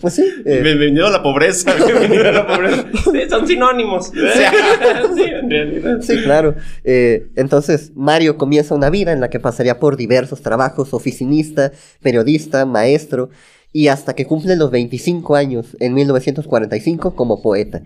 Pues 0.00 0.14
sí. 0.14 0.24
eh, 0.44 0.60
Bienvenido 0.62 1.06
a 1.06 1.10
la 1.10 1.22
pobreza. 1.22 1.74
Bienvenido 1.74 2.28
a 2.28 2.32
la 2.32 2.46
pobreza. 2.46 2.84
Sí, 3.12 3.20
son 3.28 3.46
sinónimos. 3.46 4.06
Sí, 4.08 5.22
en 5.24 5.50
realidad. 5.50 5.98
Sí, 6.00 6.16
claro. 6.22 6.54
Eh, 6.84 7.26
entonces, 7.36 7.92
Mario 7.96 8.36
comienza 8.36 8.74
una 8.74 8.90
vida 8.90 9.12
en 9.12 9.20
la 9.20 9.30
que 9.30 9.40
pasaría 9.40 9.78
por 9.78 9.96
diversos 9.96 10.42
trabajos, 10.42 10.94
oficinista, 10.94 11.72
periodista, 12.02 12.64
maestro, 12.66 13.30
y 13.72 13.88
hasta 13.88 14.14
que 14.14 14.26
cumple 14.26 14.56
los 14.56 14.70
25 14.70 15.34
años 15.36 15.76
en 15.80 15.94
1945 15.94 17.14
como 17.14 17.42
poeta. 17.42 17.82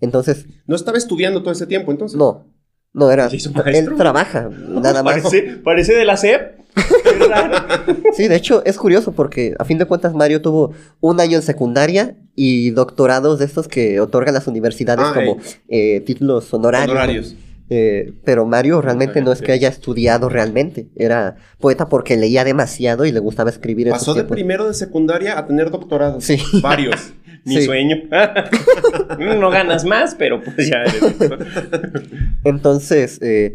Entonces, 0.00 0.46
No 0.66 0.76
estaba 0.76 0.98
estudiando 0.98 1.42
todo 1.42 1.52
ese 1.52 1.66
tiempo, 1.66 1.90
entonces. 1.92 2.18
no, 2.18 2.46
no 2.92 3.10
era... 3.10 3.28
Él 3.66 3.94
trabaja, 3.96 4.48
nada 4.68 5.02
más. 5.02 5.20
Parece, 5.22 5.42
parece 5.62 5.94
de 5.94 6.04
la 6.04 6.16
SEP. 6.16 6.60
Sí, 8.14 8.28
de 8.28 8.36
hecho 8.36 8.62
es 8.64 8.76
curioso 8.76 9.12
porque 9.12 9.54
a 9.58 9.64
fin 9.64 9.78
de 9.78 9.86
cuentas 9.86 10.14
Mario 10.14 10.40
tuvo 10.42 10.72
un 11.00 11.20
año 11.20 11.36
en 11.36 11.42
secundaria 11.42 12.16
y 12.34 12.70
doctorados 12.70 13.38
de 13.38 13.44
estos 13.44 13.66
que 13.68 14.00
otorgan 14.00 14.34
las 14.34 14.46
universidades 14.46 15.04
Ah, 15.08 15.12
como 15.14 15.38
eh, 15.68 16.00
títulos 16.06 16.52
honorarios. 16.54 16.90
Honorarios. 16.90 17.34
Eh, 17.72 18.12
pero 18.24 18.44
Mario 18.46 18.82
realmente 18.82 19.22
no 19.22 19.30
es 19.30 19.40
que 19.40 19.52
haya 19.52 19.68
estudiado 19.68 20.28
realmente, 20.28 20.88
era 20.96 21.36
poeta 21.60 21.88
porque 21.88 22.16
leía 22.16 22.42
demasiado 22.42 23.04
y 23.04 23.12
le 23.12 23.20
gustaba 23.20 23.48
escribir 23.48 23.88
Pasó 23.90 24.12
de 24.12 24.24
primero 24.24 24.66
de 24.66 24.74
secundaria 24.74 25.38
a 25.38 25.46
tener 25.46 25.70
doctorado. 25.70 26.20
Sí. 26.20 26.36
Varios. 26.62 27.12
Mi 27.44 27.56
Sí. 27.56 27.62
sueño. 27.66 27.96
no 29.38 29.50
ganas 29.50 29.84
más, 29.84 30.14
pero 30.16 30.42
pues 30.42 30.68
ya 30.68 30.82
eres. 30.82 31.00
Entonces, 32.44 33.18
eh, 33.22 33.54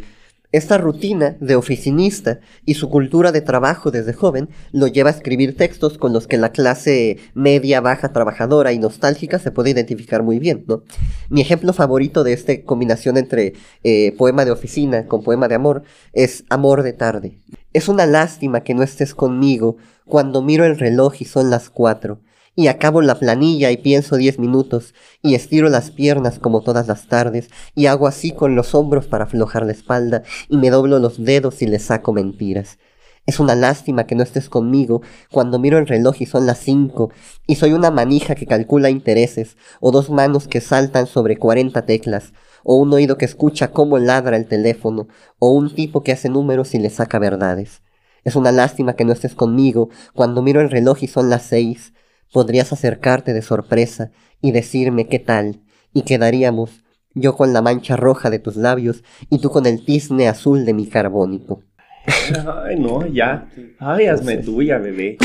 esta 0.52 0.78
rutina 0.78 1.36
de 1.40 1.56
oficinista 1.56 2.40
y 2.66 2.76
su 2.76 2.90
cultura 2.90 3.32
de 3.32 3.42
trabajo 3.42 3.92
desde 3.92 4.14
joven 4.14 4.50
lo 4.72 4.88
lleva 4.88 5.10
a 5.10 5.14
escribir 5.14 5.58
textos 5.58 5.98
con 5.98 6.14
los 6.14 6.28
que 6.28 6.38
la 6.38 6.52
clase 6.52 7.18
media, 7.34 7.82
baja, 7.82 8.14
trabajadora 8.14 8.74
y 8.74 8.80
nostálgica 8.80 9.40
se 9.40 9.52
puede 9.52 9.72
identificar 9.72 10.24
muy 10.24 10.40
bien, 10.40 10.66
¿no? 10.68 10.84
Mi 11.30 11.42
ejemplo 11.42 11.74
favorito 11.74 12.24
de 12.24 12.34
esta 12.34 12.54
combinación 12.64 13.18
entre 13.18 13.54
eh, 13.84 14.14
poema 14.18 14.46
de 14.46 14.52
oficina 14.52 15.08
con 15.08 15.24
poema 15.24 15.48
de 15.48 15.56
amor 15.56 15.84
es 16.14 16.44
Amor 16.50 16.84
de 16.84 16.94
tarde. 16.94 17.40
Es 17.74 17.90
una 17.90 18.06
lástima 18.06 18.62
que 18.62 18.74
no 18.74 18.84
estés 18.84 19.14
conmigo 19.14 19.78
cuando 20.06 20.42
miro 20.42 20.66
el 20.66 20.78
reloj 20.78 21.16
y 21.20 21.26
son 21.26 21.50
las 21.50 21.70
cuatro. 21.70 22.22
Y 22.58 22.68
acabo 22.68 23.02
la 23.02 23.20
planilla 23.20 23.70
y 23.72 23.78
pienso 23.78 24.16
diez 24.16 24.40
minutos, 24.40 24.94
y 25.22 25.36
estiro 25.36 25.68
las 25.68 25.92
piernas 25.92 26.40
como 26.40 26.62
todas 26.62 26.88
las 26.88 27.08
tardes, 27.08 27.50
y 27.76 27.88
hago 27.88 28.08
así 28.08 28.32
con 28.32 28.56
los 28.56 28.74
hombros 28.74 29.08
para 29.08 29.26
aflojar 29.26 29.66
la 29.66 29.74
espalda, 29.74 30.24
y 30.48 30.56
me 30.56 30.70
doblo 30.70 31.00
los 31.00 31.22
dedos 31.22 31.62
y 31.62 31.68
le 31.68 31.80
saco 31.80 32.14
mentiras. 32.14 32.78
Es 33.26 33.40
una 33.42 33.56
lástima 33.56 34.06
que 34.06 34.16
no 34.16 34.24
estés 34.24 34.50
conmigo 34.50 35.02
cuando 35.32 35.60
miro 35.60 35.80
el 35.80 35.88
reloj 35.88 36.22
y 36.22 36.28
son 36.28 36.46
las 36.46 36.60
cinco, 36.60 37.10
y 37.46 37.56
soy 37.56 37.74
una 37.74 37.92
manija 37.92 38.36
que 38.36 38.46
calcula 38.46 38.90
intereses, 38.90 39.58
o 39.82 39.92
dos 39.92 40.10
manos 40.10 40.48
que 40.48 40.62
saltan 40.62 41.08
sobre 41.08 41.36
cuarenta 41.36 41.86
teclas, 41.86 42.32
o 42.64 42.78
un 42.78 42.94
oído 42.94 43.18
que 43.18 43.26
escucha 43.26 43.72
cómo 43.72 43.98
ladra 43.98 44.38
el 44.38 44.46
teléfono, 44.46 45.10
o 45.40 45.50
un 45.50 45.76
tipo 45.76 46.04
que 46.04 46.14
hace 46.14 46.30
números 46.30 46.74
y 46.74 46.80
le 46.80 46.90
saca 46.90 47.20
verdades. 47.20 47.82
Es 48.24 48.38
una 48.38 48.54
lástima 48.54 48.96
que 48.96 49.04
no 49.04 49.12
estés 49.12 49.36
conmigo 49.36 49.90
cuando 50.14 50.42
miro 50.42 50.62
el 50.62 50.70
reloj 50.70 51.04
y 51.04 51.08
son 51.08 51.30
las 51.30 51.44
seis. 51.44 51.94
Podrías 52.36 52.74
acercarte 52.74 53.32
de 53.32 53.42
sorpresa 53.42 54.12
y 54.42 54.52
decirme 54.52 55.08
qué 55.08 55.20
tal, 55.20 55.62
y 55.94 56.02
quedaríamos, 56.02 56.84
yo 57.14 57.34
con 57.38 57.54
la 57.54 57.62
mancha 57.62 57.96
roja 57.96 58.30
de 58.30 58.40
tus 58.40 58.58
labios 58.58 59.06
y 59.30 59.40
tú 59.40 59.50
con 59.50 59.66
el 59.66 59.86
tizne 59.86 60.28
azul 60.28 60.66
de 60.66 60.74
mi 60.74 60.86
carbónico. 60.88 61.64
Ay, 62.06 62.78
no, 62.78 63.08
ya. 63.08 63.48
Ay, 63.80 64.08
hazme 64.08 64.36
tuya, 64.40 64.80
bebé. 64.80 65.16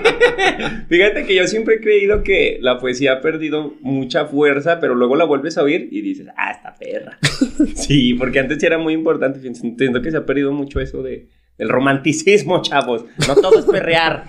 Fíjate 0.88 1.26
que 1.26 1.34
yo 1.34 1.46
siempre 1.46 1.74
he 1.74 1.80
creído 1.82 2.22
que 2.22 2.56
la 2.62 2.78
poesía 2.78 3.12
ha 3.12 3.20
perdido 3.20 3.74
mucha 3.82 4.24
fuerza, 4.24 4.80
pero 4.80 4.94
luego 4.94 5.16
la 5.16 5.26
vuelves 5.26 5.58
a 5.58 5.62
oír 5.62 5.90
y 5.90 6.00
dices, 6.00 6.28
ah, 6.38 6.52
esta 6.52 6.74
perra. 6.74 7.18
Sí, 7.74 8.14
porque 8.14 8.38
antes 8.38 8.56
sí 8.60 8.64
era 8.64 8.78
muy 8.78 8.94
importante. 8.94 9.46
Entiendo 9.46 10.00
que 10.00 10.10
se 10.10 10.16
ha 10.16 10.24
perdido 10.24 10.52
mucho 10.52 10.80
eso 10.80 11.02
de, 11.02 11.28
del 11.58 11.68
romanticismo, 11.68 12.62
chavos. 12.62 13.04
No 13.28 13.34
todo 13.34 13.58
es 13.58 13.66
perrear. 13.66 14.24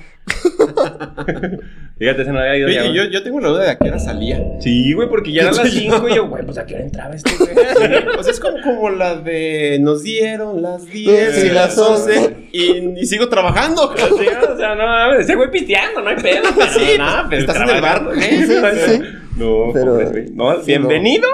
Fíjate, 1.97 2.25
se 2.25 2.31
me 2.31 2.39
había 2.39 2.57
ido 2.57 2.69
ya. 2.69 2.81
Oye, 2.83 2.93
yo, 2.93 3.03
yo 3.05 3.23
tengo 3.23 3.39
la 3.39 3.49
duda 3.49 3.63
de 3.63 3.69
a 3.71 3.77
qué 3.77 3.87
hora 3.89 3.99
salía. 3.99 4.41
Sí, 4.59 4.93
güey, 4.93 5.07
porque 5.09 5.31
ya 5.31 5.43
eran 5.43 5.55
las 5.55 5.69
5 5.69 6.09
y 6.09 6.15
yo, 6.15 6.27
güey, 6.27 6.45
pues 6.45 6.57
a 6.57 6.65
qué 6.65 6.75
hora 6.75 6.83
entraba 6.83 7.15
este 7.15 7.31
güey. 7.39 8.17
O 8.17 8.23
sea, 8.23 8.31
es 8.31 8.39
como, 8.39 8.61
como 8.61 8.89
la 8.89 9.15
de 9.15 9.77
nos 9.81 10.03
dieron 10.03 10.61
las 10.61 10.85
10 10.85 11.37
y 11.37 11.41
Sí, 11.41 11.47
las 11.47 11.77
las 11.77 11.77
11 11.77 12.35
y, 12.51 12.99
y 12.99 13.05
sigo 13.05 13.29
trabajando. 13.29 13.93
Sí, 14.15 14.27
o 14.27 14.57
sea, 14.57 14.75
no 14.75 15.13
ese 15.15 15.35
güey 15.35 15.49
pisteando, 15.51 16.01
no 16.01 16.09
hay 16.09 16.15
pedo. 16.17 16.43
Pero 16.55 16.71
Sí, 16.71 16.97
nada, 16.97 17.27
pero 17.29 17.41
estás 17.41 17.57
en 17.57 17.69
el 17.75 17.81
bar, 17.81 17.99
trabajando. 17.99 18.13
¿eh? 18.13 18.45
Sí, 18.85 18.93
sí. 18.93 19.01
No, 19.37 19.71
Pero- 19.73 19.91
pobres, 19.93 20.11
güey. 20.11 20.25
No, 20.31 20.55
sí, 20.61 20.65
bienvenido 20.67 21.27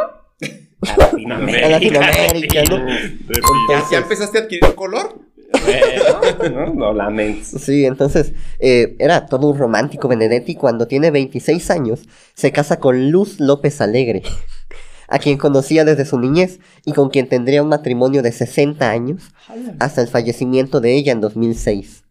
a 0.81 0.97
Latinoamérica. 0.97 1.65
A 1.65 1.69
Latinoamérica, 1.69 2.63
¿no? 2.69 2.87
¿Ya, 3.69 3.83
ya 3.91 3.97
empezaste 3.99 4.37
a 4.39 4.41
adquirir 4.41 4.73
color? 4.75 5.19
No, 6.51 6.73
no 6.73 6.93
lamento. 6.93 7.59
Sí, 7.59 7.85
entonces 7.85 8.33
eh, 8.59 8.95
era 8.99 9.25
todo 9.25 9.47
un 9.47 9.57
romántico 9.57 10.07
Benedetti. 10.07 10.55
Cuando 10.55 10.87
tiene 10.87 11.11
26 11.11 11.69
años, 11.71 12.01
se 12.33 12.51
casa 12.51 12.79
con 12.79 13.11
Luz 13.11 13.39
López 13.39 13.81
Alegre, 13.81 14.23
a 15.07 15.19
quien 15.19 15.37
conocía 15.37 15.85
desde 15.85 16.05
su 16.05 16.19
niñez 16.19 16.59
y 16.85 16.93
con 16.93 17.09
quien 17.09 17.27
tendría 17.27 17.63
un 17.63 17.69
matrimonio 17.69 18.21
de 18.21 18.31
60 18.31 18.89
años 18.89 19.23
hasta 19.79 20.01
el 20.01 20.07
fallecimiento 20.07 20.81
de 20.81 20.95
ella 20.95 21.11
en 21.11 21.21
2006. 21.21 22.03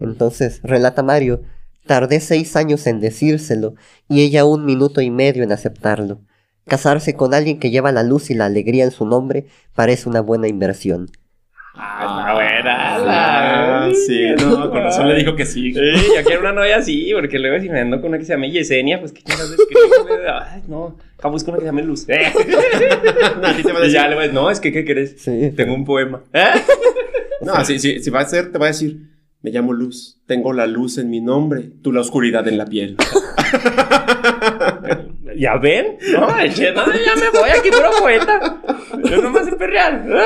Entonces, 0.00 0.60
relata 0.62 1.02
Mario, 1.02 1.42
tardé 1.86 2.20
seis 2.20 2.56
años 2.56 2.86
en 2.86 3.00
decírselo 3.00 3.74
y 4.08 4.22
ella 4.22 4.44
un 4.44 4.64
minuto 4.64 5.00
y 5.00 5.10
medio 5.10 5.42
en 5.42 5.52
aceptarlo. 5.52 6.20
Casarse 6.66 7.14
con 7.14 7.32
alguien 7.32 7.60
que 7.60 7.70
lleva 7.70 7.92
la 7.92 8.02
luz 8.02 8.30
y 8.30 8.34
la 8.34 8.46
alegría 8.46 8.84
en 8.84 8.90
su 8.90 9.06
nombre 9.06 9.46
parece 9.74 10.08
una 10.08 10.20
buena 10.20 10.48
inversión. 10.48 11.10
Ah, 11.78 12.20
está 12.20 12.34
buena. 12.34 12.94
Ah, 12.96 13.86
la- 13.88 13.94
sí, 13.94 14.26
no, 14.40 14.70
con 14.70 14.82
razón 14.82 15.08
le 15.08 15.14
dijo 15.16 15.36
que 15.36 15.44
sí. 15.44 15.72
Sí, 15.74 15.80
yo 16.16 16.24
quiero 16.24 16.40
una 16.40 16.52
novia 16.52 16.76
así, 16.78 17.10
porque 17.14 17.38
luego 17.38 17.60
si 17.60 17.68
me 17.68 17.80
ando 17.80 18.00
con 18.00 18.08
una 18.08 18.18
que 18.18 18.24
se 18.24 18.32
llama 18.32 18.46
Yesenia, 18.46 18.98
pues 18.98 19.12
qué 19.12 19.22
chingados 19.22 19.52
escribe. 19.52 19.80
Ay, 20.30 20.62
no, 20.68 20.96
acá 21.18 21.28
busco 21.28 21.50
una 21.50 21.58
que 21.58 21.64
se 21.64 21.66
llame 21.66 21.82
Luz. 21.82 22.08
Eh. 22.08 22.32
No, 23.40 23.48
a 23.48 23.54
ti 23.54 23.62
te 23.62 23.72
va 23.72 23.78
a 23.80 23.82
Y 23.82 23.86
decir. 23.86 23.94
ya 24.00 24.08
le 24.08 24.14
voy 24.14 24.24
a 24.24 24.26
decir, 24.28 24.34
no, 24.34 24.50
es 24.50 24.60
que, 24.60 24.72
¿qué 24.72 24.84
querés? 24.84 25.16
Sí. 25.18 25.52
Tengo 25.56 25.74
un 25.74 25.84
poema. 25.84 26.22
¿Eh? 26.32 26.44
No, 27.42 27.62
si, 27.66 27.78
si, 27.78 28.00
si 28.02 28.08
va 28.10 28.20
a 28.20 28.24
ser, 28.24 28.50
te 28.50 28.58
va 28.58 28.64
a 28.64 28.68
decir. 28.68 28.96
Me 29.42 29.50
llamo 29.50 29.74
Luz. 29.74 30.18
Tengo 30.26 30.54
la 30.54 30.66
luz 30.66 30.96
en 30.96 31.10
mi 31.10 31.20
nombre. 31.20 31.68
Tú 31.82 31.92
la 31.92 32.00
oscuridad 32.00 32.48
en 32.48 32.56
la 32.58 32.64
piel. 32.64 32.96
¿Ya 35.38 35.56
ven? 35.58 35.98
No, 36.12 36.38
eche, 36.40 36.72
no, 36.72 36.84
ya 36.86 37.14
me 37.16 37.30
voy 37.38 37.50
aquí, 37.50 37.70
puro 37.70 37.90
poeta. 38.00 38.56
Yo 39.04 39.20
nomás 39.22 39.44
sé 39.46 39.52
perrear. 39.56 40.04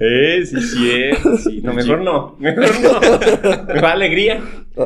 Eh, 0.00 0.44
sí, 0.46 0.60
sí, 0.62 1.10
sí. 1.42 1.60
No, 1.62 1.72
mejor 1.72 2.00
no. 2.02 2.36
Mejor 2.38 2.68
no. 2.80 3.00
Me 3.74 3.80
va 3.80 3.90
alegría. 3.92 4.40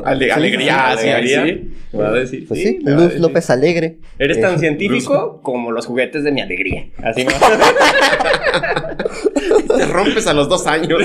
Ale- 0.04 0.33
alegría, 0.33 0.97
sí, 0.99 1.09
alegría. 1.11 1.44
sí. 1.44 1.71
Me 1.92 1.99
va 1.99 2.09
a 2.09 2.12
decir. 2.12 2.49
Pues 2.49 2.61
sí, 2.62 2.78
Luz 2.83 3.02
decir. 3.04 3.21
López 3.21 3.50
Alegre. 3.50 3.99
Eres 4.18 4.38
Eh, 4.38 4.40
tan 4.40 4.59
científico 4.59 5.40
como 5.42 5.71
los 5.71 5.85
juguetes 5.87 6.25
de 6.25 6.33
mi 6.33 6.40
alegría. 6.40 6.87
Así 7.02 7.25
me 7.26 7.33
Te 9.76 9.87
rompes 9.87 10.26
a 10.26 10.33
los 10.33 10.49
dos 10.49 10.66
años. 10.66 11.02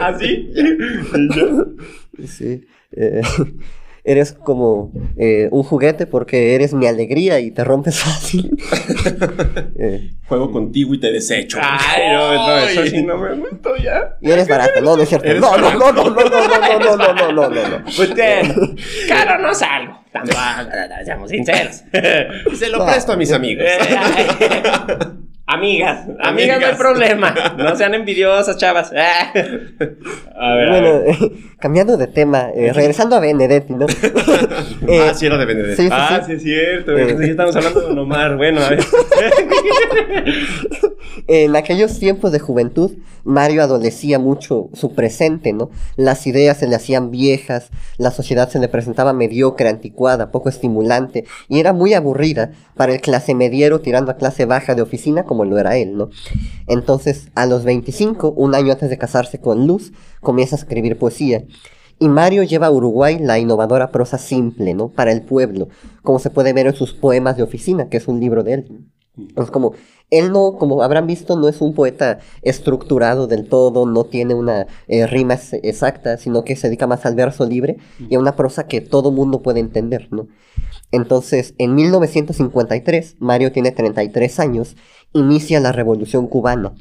Así. 0.00 0.52
Sí. 2.26 2.64
eh, 2.92 3.20
eres 4.06 4.32
como 4.32 4.92
eh, 5.18 5.48
un 5.50 5.62
juguete 5.64 6.06
porque 6.06 6.54
eres 6.54 6.72
mi 6.72 6.86
alegría 6.86 7.40
y 7.40 7.50
te 7.50 7.64
rompes 7.64 7.98
fácil. 8.00 8.56
Eh, 9.78 10.12
Juego 10.28 10.50
contigo 10.50 10.94
y 10.94 11.00
te 11.00 11.12
desecho. 11.12 11.58
Ay, 11.60 12.12
no, 12.12 12.34
no, 12.34 12.58
eso 12.58 12.86
sí 12.86 13.02
no 13.02 13.18
me 13.18 13.36
meto 13.36 13.76
ya. 13.76 14.16
y 14.20 14.30
eres 14.30 14.48
barato, 14.48 14.80
no, 14.80 14.96
no 14.96 15.02
es 15.02 15.08
cierto. 15.08 15.26
Eres 15.28 15.40
No, 15.40 15.56
no, 15.56 15.72
no, 15.72 15.92
no, 15.92 16.04
no, 16.04 16.10
no, 16.10 16.28
no, 16.28 16.78
no, 16.78 16.78
no, 16.78 16.96
no, 16.96 17.32
no, 17.32 17.48
no, 17.50 17.68
no. 17.68 17.84
Pues 17.96 18.14
ten, 18.14 18.76
caro 19.08 19.40
no 19.42 19.54
salgo. 19.54 20.05
Seamos 21.04 21.30
sinceros. 21.30 21.82
Se 22.58 22.68
lo 22.70 22.84
presto 22.84 23.12
a 23.12 23.16
mis 23.16 23.32
amigos. 23.32 23.64
Amigas, 25.48 26.08
amigas, 26.18 26.58
no 26.58 26.64
hay 26.66 26.72
Amigas. 26.72 26.76
problema. 26.76 27.32
No 27.56 27.76
sean 27.76 27.94
envidiosas, 27.94 28.56
chavas. 28.56 28.90
A 28.92 28.94
ver, 29.36 29.76
a 30.34 30.70
Bueno, 30.72 31.02
ver. 31.04 31.10
eh, 31.10 31.32
cambiando 31.60 31.96
de 31.96 32.08
tema, 32.08 32.48
eh, 32.52 32.72
regresando 32.72 33.14
a 33.14 33.20
Benedetti, 33.20 33.72
¿no? 33.74 33.86
Eh, 34.88 35.06
ah, 35.08 35.14
sí, 35.14 35.24
era 35.26 35.36
de 35.38 35.76
sí, 35.76 35.82
sí, 35.84 35.88
Ah, 35.92 36.20
sí. 36.26 36.32
sí 36.32 36.32
es 36.32 36.42
cierto. 36.42 36.98
Eh. 36.98 37.16
Sí, 37.20 37.30
estamos 37.30 37.54
hablando 37.54 37.80
de 37.80 37.86
Don 37.86 37.98
Omar. 38.00 38.36
Bueno, 38.36 38.60
a 38.60 38.70
ver. 38.70 38.80
En 41.26 41.56
aquellos 41.56 41.98
tiempos 41.98 42.32
de 42.32 42.38
juventud, 42.38 42.92
Mario 43.24 43.62
adolecía 43.62 44.18
mucho 44.18 44.70
su 44.72 44.94
presente, 44.94 45.52
¿no? 45.52 45.70
Las 45.96 46.26
ideas 46.26 46.58
se 46.58 46.68
le 46.68 46.76
hacían 46.76 47.10
viejas, 47.10 47.70
la 47.98 48.10
sociedad 48.10 48.48
se 48.48 48.58
le 48.58 48.68
presentaba 48.68 49.12
mediocre, 49.12 49.68
anticuada, 49.68 50.30
poco 50.30 50.48
estimulante, 50.48 51.24
y 51.48 51.58
era 51.58 51.72
muy 51.72 51.94
aburrida 51.94 52.52
para 52.76 52.94
el 52.94 53.00
clase 53.00 53.34
mediero 53.34 53.80
tirando 53.80 54.12
a 54.12 54.16
clase 54.16 54.44
baja 54.44 54.74
de 54.74 54.82
oficina 54.82 55.24
como 55.24 55.44
lo 55.44 55.58
era 55.58 55.76
él, 55.76 55.96
¿no? 55.96 56.10
Entonces, 56.66 57.28
a 57.34 57.46
los 57.46 57.64
25, 57.64 58.32
un 58.36 58.54
año 58.54 58.72
antes 58.72 58.90
de 58.90 58.98
casarse 58.98 59.40
con 59.40 59.66
Luz, 59.66 59.92
comienza 60.20 60.56
a 60.56 60.58
escribir 60.58 60.98
poesía. 60.98 61.44
Y 61.98 62.08
Mario 62.08 62.42
lleva 62.42 62.66
a 62.66 62.70
Uruguay 62.70 63.18
la 63.18 63.38
innovadora 63.38 63.90
prosa 63.90 64.18
simple, 64.18 64.74
¿no? 64.74 64.88
Para 64.88 65.12
el 65.12 65.22
pueblo, 65.22 65.68
como 66.02 66.18
se 66.18 66.30
puede 66.30 66.52
ver 66.52 66.66
en 66.66 66.74
sus 66.74 66.92
poemas 66.92 67.36
de 67.36 67.42
oficina, 67.42 67.88
que 67.88 67.96
es 67.96 68.06
un 68.06 68.20
libro 68.20 68.42
de 68.42 68.54
él. 68.54 68.86
Es 69.34 69.50
como, 69.50 69.72
él 70.10 70.32
no, 70.32 70.56
como 70.56 70.82
habrán 70.82 71.06
visto, 71.06 71.36
no 71.36 71.48
es 71.48 71.60
un 71.60 71.74
poeta 71.74 72.18
estructurado 72.42 73.26
del 73.26 73.48
todo, 73.48 73.86
no 73.86 74.04
tiene 74.04 74.34
una 74.34 74.66
eh, 74.88 75.06
rima 75.06 75.34
ex- 75.34 75.54
exacta, 75.62 76.16
sino 76.16 76.44
que 76.44 76.56
se 76.56 76.68
dedica 76.68 76.86
más 76.86 77.04
al 77.06 77.14
verso 77.14 77.46
libre 77.46 77.76
y 77.98 78.14
a 78.14 78.18
una 78.18 78.36
prosa 78.36 78.66
que 78.66 78.80
todo 78.80 79.10
mundo 79.10 79.42
puede 79.42 79.60
entender, 79.60 80.08
¿no? 80.10 80.28
Entonces, 80.92 81.54
en 81.58 81.74
1953, 81.74 83.16
Mario 83.18 83.52
tiene 83.52 83.72
33 83.72 84.38
años, 84.40 84.76
inicia 85.12 85.60
la 85.60 85.72
Revolución 85.72 86.26
Cubana. 86.28 86.74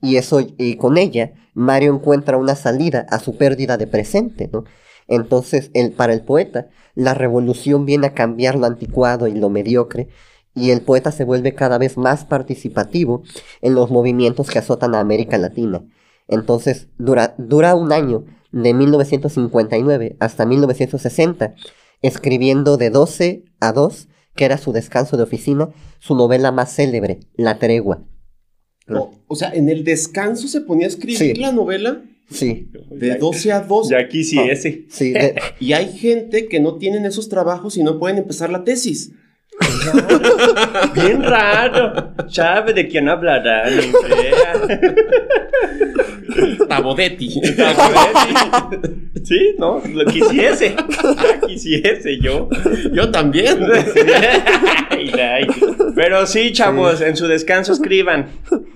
Y 0.00 0.16
eso, 0.16 0.40
y 0.40 0.76
con 0.76 0.98
ella, 0.98 1.32
Mario 1.54 1.94
encuentra 1.94 2.36
una 2.36 2.56
salida 2.56 3.06
a 3.10 3.18
su 3.18 3.36
pérdida 3.36 3.76
de 3.76 3.86
presente, 3.86 4.48
¿no? 4.52 4.64
Entonces, 5.08 5.70
el, 5.74 5.92
para 5.92 6.12
el 6.12 6.22
poeta, 6.22 6.68
la 6.94 7.14
revolución 7.14 7.84
viene 7.86 8.08
a 8.08 8.14
cambiar 8.14 8.56
lo 8.56 8.66
anticuado 8.66 9.26
y 9.26 9.34
lo 9.34 9.48
mediocre, 9.50 10.08
y 10.54 10.70
el 10.70 10.82
poeta 10.82 11.12
se 11.12 11.24
vuelve 11.24 11.54
cada 11.54 11.78
vez 11.78 11.96
más 11.96 12.24
participativo 12.24 13.22
en 13.62 13.74
los 13.74 13.90
movimientos 13.90 14.50
que 14.50 14.58
azotan 14.58 14.94
a 14.94 15.00
América 15.00 15.38
Latina. 15.38 15.84
Entonces, 16.28 16.88
dura, 16.98 17.34
dura 17.38 17.74
un 17.74 17.92
año, 17.92 18.24
de 18.52 18.74
1959 18.74 20.16
hasta 20.20 20.44
1960, 20.44 21.54
escribiendo 22.02 22.76
de 22.76 22.90
12 22.90 23.44
a 23.60 23.72
2, 23.72 24.08
que 24.34 24.44
era 24.44 24.58
su 24.58 24.72
descanso 24.72 25.16
de 25.16 25.22
oficina, 25.22 25.70
su 26.00 26.14
novela 26.14 26.52
más 26.52 26.74
célebre, 26.74 27.20
La 27.34 27.58
Tregua. 27.58 28.04
O, 28.88 29.10
o 29.26 29.36
sea, 29.36 29.50
en 29.54 29.68
el 29.68 29.84
descanso 29.84 30.48
se 30.48 30.60
ponía 30.60 30.86
a 30.86 30.88
escribir 30.90 31.16
Sí. 31.18 31.34
la 31.34 31.52
novela 31.52 32.02
Sí, 32.30 32.70
de 32.90 33.16
12 33.16 33.52
a 33.52 33.60
2. 33.60 33.90
Ya 33.90 34.08
quisiese. 34.08 34.86
sí, 34.88 35.12
de- 35.12 35.34
Y 35.60 35.72
hay 35.74 35.96
gente 35.96 36.48
que 36.48 36.60
no 36.60 36.76
tienen 36.76 37.04
esos 37.04 37.28
trabajos 37.28 37.76
y 37.76 37.82
no 37.82 37.98
pueden 37.98 38.18
empezar 38.18 38.50
la 38.50 38.64
tesis. 38.64 39.12
Bien 40.94 41.22
raro. 41.22 42.14
¿Sabe 42.28 42.72
de 42.72 42.88
quién 42.88 43.08
hablará? 43.08 43.68
Ni 43.68 43.84
idea. 43.84 44.52
Tabodetti. 46.86 47.40
Sí, 49.24 49.54
no, 49.58 49.80
lo 49.92 50.04
quisiese. 50.06 50.74
Ah, 51.04 51.46
quisiese 51.46 52.18
yo. 52.20 52.48
Yo 52.92 53.10
también. 53.10 53.58
Ay, 54.90 55.10
ay. 55.20 55.46
Pero 55.96 56.26
sí, 56.26 56.52
chavos, 56.52 57.00
en 57.00 57.16
su 57.16 57.26
descanso 57.26 57.72
escriban. 57.72 58.26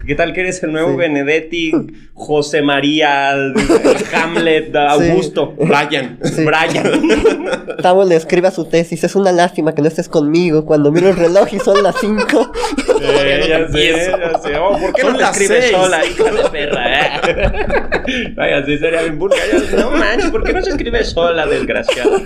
¿Qué 0.07 0.15
tal 0.15 0.33
que 0.33 0.41
eres 0.41 0.63
el 0.63 0.73
nuevo 0.73 0.91
Sí. 0.93 0.97
Benedetti, 0.97 1.73
José 2.15 2.63
María, 2.63 3.33
Hamlet, 4.15 4.75
Augusto, 4.77 5.55
Brian. 5.59 6.19
Sí. 6.23 6.45
Brian? 6.45 7.07
Tavo 7.83 8.05
le 8.05 8.17
escribe 8.17 8.49
a 8.49 8.51
su 8.51 8.65
tesis, 8.67 9.03
es 9.05 9.15
una 9.15 9.33
lástima 9.33 9.75
que 9.75 9.83
no 9.83 9.89
estes 9.89 10.09
conmigo 10.09 10.65
cuando 10.65 10.91
miro 10.91 11.09
el 11.11 11.17
reloj 11.17 11.49
y 11.53 11.59
son 11.59 11.83
las 11.83 11.97
5. 12.01 12.53
Eh, 13.03 13.47
ya 13.49 13.69
sé, 13.69 13.93
ya 14.11 14.39
sé. 14.39 14.57
Oh, 14.57 14.79
¿Por 14.79 14.93
qué 14.95 15.03
Son 15.03 15.13
no 15.13 15.19
te 15.19 15.25
escribes 15.25 15.65
seis. 15.65 15.77
sola, 15.77 16.05
hija 16.07 16.25
de 16.25 16.51
perra? 16.51 17.01
eh? 17.01 17.96
Vaya, 18.37 18.65
sí 18.65 18.79
sería 18.79 19.03
bien. 19.03 19.19
Ya- 19.19 19.77
No 19.79 19.91
manches, 19.91 20.31
¿por 20.31 20.43
qué 20.45 20.53
no 20.53 20.63
se 20.63 20.71
escribe 20.71 21.05
sola, 21.05 21.47
desgraciado? 21.47 22.17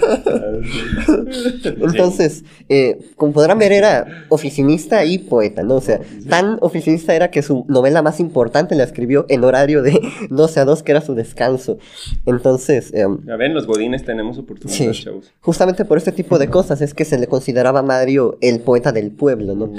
Entonces, 1.64 2.44
eh, 2.68 2.98
como 3.16 3.32
podrán 3.32 3.58
ver, 3.58 3.72
era 3.72 4.24
oficinista 4.28 5.04
y 5.04 5.18
poeta, 5.18 5.62
¿no? 5.62 5.76
O 5.76 5.80
sea, 5.80 6.00
tan 6.28 6.58
oficinista 6.60 7.14
era 7.14 7.30
que 7.30 7.42
su 7.42 7.64
novela 7.68 8.02
más 8.02 8.20
importante 8.20 8.74
la 8.74 8.84
escribió 8.84 9.26
en 9.28 9.44
horario 9.44 9.82
de 9.82 10.00
12 10.30 10.60
a 10.60 10.64
2, 10.64 10.82
que 10.82 10.92
era 10.92 11.00
su 11.00 11.14
descanso. 11.14 11.78
Entonces, 12.26 12.92
em, 12.94 13.18
Ya 13.26 13.36
ven, 13.36 13.54
los 13.54 13.66
godines 13.66 14.04
tenemos 14.04 14.38
oportunidades, 14.38 14.96
Sí. 14.96 15.04
chavos. 15.04 15.32
justamente 15.40 15.84
por 15.84 15.98
este 15.98 16.12
tipo 16.12 16.38
de 16.38 16.48
cosas 16.48 16.80
es 16.80 16.94
que 16.94 17.04
se 17.04 17.18
le 17.18 17.26
consideraba 17.26 17.80
a 17.80 17.82
Mario 17.82 18.38
el 18.40 18.60
poeta 18.60 18.92
del 18.92 19.10
pueblo, 19.10 19.54
¿no? 19.54 19.72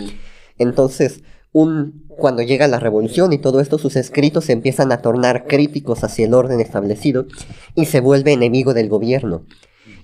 Entonces, 0.58 1.21
un, 1.54 2.06
cuando 2.08 2.42
llega 2.42 2.68
la 2.68 2.80
revolución 2.80 3.34
y 3.34 3.38
todo 3.38 3.60
esto, 3.60 3.78
sus 3.78 3.96
escritos 3.96 4.46
se 4.46 4.54
empiezan 4.54 4.92
a 4.92 5.02
tornar 5.02 5.46
críticos 5.48 6.04
hacia 6.04 6.26
el 6.26 6.34
orden 6.34 6.60
establecido 6.62 7.26
y 7.76 7.86
se 7.86 8.00
vuelve 8.00 8.34
enemigo 8.34 8.74
del 8.74 8.90
gobierno. 8.90 9.46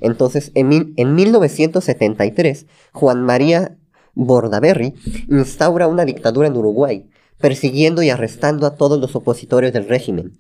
Entonces, 0.01 0.51
en, 0.55 0.93
en 0.95 1.15
1973, 1.15 2.65
Juan 2.91 3.23
María 3.23 3.77
Bordaberry 4.13 4.93
instaura 5.29 5.87
una 5.87 6.05
dictadura 6.05 6.47
en 6.47 6.57
Uruguay, 6.57 7.09
persiguiendo 7.39 8.01
y 8.01 8.09
arrestando 8.09 8.65
a 8.65 8.75
todos 8.75 8.99
los 8.99 9.15
opositores 9.15 9.73
del 9.73 9.87
régimen. 9.87 10.37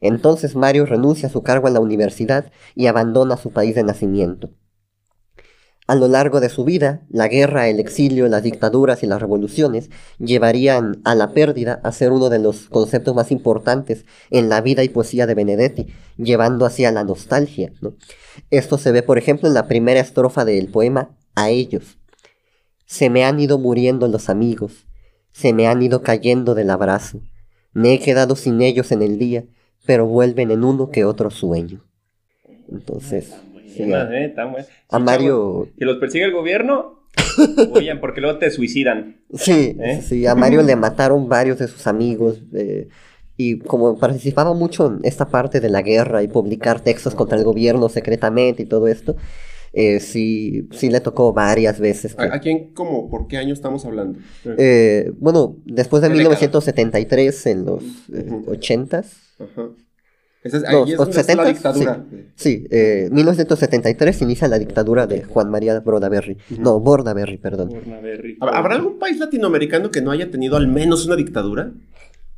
Entonces 0.00 0.56
Mario 0.56 0.84
renuncia 0.84 1.28
a 1.28 1.32
su 1.32 1.42
cargo 1.42 1.68
en 1.68 1.74
la 1.74 1.80
universidad 1.80 2.50
y 2.74 2.86
abandona 2.86 3.36
su 3.36 3.52
país 3.52 3.76
de 3.76 3.84
nacimiento. 3.84 4.50
A 5.88 5.96
lo 5.96 6.06
largo 6.06 6.40
de 6.40 6.48
su 6.48 6.64
vida, 6.64 7.02
la 7.10 7.26
guerra, 7.26 7.68
el 7.68 7.80
exilio, 7.80 8.28
las 8.28 8.44
dictaduras 8.44 9.02
y 9.02 9.06
las 9.06 9.20
revoluciones 9.20 9.90
llevarían 10.18 11.00
a 11.04 11.16
la 11.16 11.32
pérdida 11.32 11.80
a 11.82 11.90
ser 11.90 12.12
uno 12.12 12.30
de 12.30 12.38
los 12.38 12.68
conceptos 12.68 13.16
más 13.16 13.32
importantes 13.32 14.04
en 14.30 14.48
la 14.48 14.60
vida 14.60 14.84
y 14.84 14.88
poesía 14.88 15.26
de 15.26 15.34
Benedetti, 15.34 15.88
llevando 16.16 16.66
hacia 16.66 16.92
la 16.92 17.02
nostalgia. 17.02 17.72
¿no? 17.80 17.94
Esto 18.50 18.78
se 18.78 18.92
ve, 18.92 19.02
por 19.02 19.18
ejemplo, 19.18 19.48
en 19.48 19.54
la 19.54 19.66
primera 19.66 19.98
estrofa 19.98 20.44
del 20.44 20.68
poema 20.68 21.16
A 21.34 21.50
ellos. 21.50 21.98
Se 22.86 23.10
me 23.10 23.24
han 23.24 23.40
ido 23.40 23.58
muriendo 23.58 24.06
los 24.06 24.28
amigos, 24.28 24.86
se 25.32 25.52
me 25.52 25.66
han 25.66 25.82
ido 25.82 26.02
cayendo 26.02 26.54
del 26.54 26.70
abrazo. 26.70 27.20
Me 27.72 27.94
he 27.94 27.98
quedado 27.98 28.36
sin 28.36 28.60
ellos 28.60 28.92
en 28.92 29.02
el 29.02 29.18
día, 29.18 29.46
pero 29.84 30.06
vuelven 30.06 30.50
en 30.50 30.62
uno 30.62 30.90
que 30.90 31.04
otro 31.04 31.30
sueño. 31.30 31.84
Entonces, 32.68 33.32
Buenas, 33.78 34.10
eh, 34.12 34.32
tan 34.34 34.52
buenas. 34.52 34.68
a 34.90 34.98
Sí, 34.98 35.02
Mario, 35.04 35.28
chavos, 35.28 35.68
Si 35.78 35.84
los 35.84 35.96
persigue 35.98 36.24
el 36.24 36.32
gobierno, 36.32 37.00
huyan 37.70 38.00
porque 38.00 38.20
luego 38.20 38.38
te 38.38 38.50
suicidan. 38.50 39.16
sí, 39.34 39.76
¿Eh? 39.80 40.00
sí, 40.02 40.26
a 40.26 40.34
Mario 40.34 40.62
le 40.62 40.76
mataron 40.76 41.28
varios 41.28 41.58
de 41.58 41.68
sus 41.68 41.86
amigos. 41.86 42.40
eh, 42.54 42.88
y 43.38 43.58
como 43.58 43.98
participaba 43.98 44.52
mucho 44.54 44.86
en 44.86 45.00
esta 45.04 45.26
parte 45.28 45.58
de 45.58 45.70
la 45.70 45.80
guerra 45.82 46.22
y 46.22 46.28
publicar 46.28 46.80
textos 46.80 47.14
contra 47.14 47.38
el 47.38 47.44
gobierno 47.44 47.88
secretamente 47.88 48.62
y 48.62 48.66
todo 48.66 48.86
esto, 48.88 49.16
eh, 49.72 50.00
sí, 50.00 50.68
sí 50.72 50.90
le 50.90 51.00
tocó 51.00 51.32
varias 51.32 51.80
veces. 51.80 52.14
que- 52.14 52.22
¿A, 52.24 52.34
a 52.34 52.40
quién, 52.40 52.72
como, 52.74 53.08
por 53.10 53.26
qué 53.26 53.38
año 53.38 53.54
estamos 53.54 53.84
hablando? 53.86 54.18
Eh, 54.58 55.12
bueno, 55.18 55.56
después 55.64 56.02
de 56.02 56.08
¿Qué 56.08 56.14
década? 56.14 56.34
1973, 56.36 57.46
en 57.46 57.64
los 57.64 57.82
eh, 58.12 58.26
Ujú. 58.28 58.50
80s, 58.52 59.06
Ajá. 59.40 59.70
Esa 60.44 60.56
es, 60.56 60.62
donde 60.64 60.96
la 60.96 61.44
70s, 61.44 61.46
dictadura. 61.46 62.04
sí, 62.34 62.66
eh, 62.70 63.08
1973 63.12 64.22
inicia 64.22 64.48
la 64.48 64.58
dictadura 64.58 65.06
de 65.06 65.22
Juan 65.22 65.50
María 65.50 65.78
Bordaberry. 65.80 66.36
No, 66.58 66.80
Bordaberry, 66.80 67.38
perdón. 67.38 67.68
Bornaberry. 67.68 68.38
¿Hab- 68.40 68.50
¿Habrá 68.52 68.74
algún 68.74 68.98
país 68.98 69.18
latinoamericano 69.20 69.90
que 69.92 70.00
no 70.02 70.10
haya 70.10 70.30
tenido 70.30 70.56
al 70.56 70.66
menos 70.66 71.06
una 71.06 71.14
dictadura? 71.16 71.70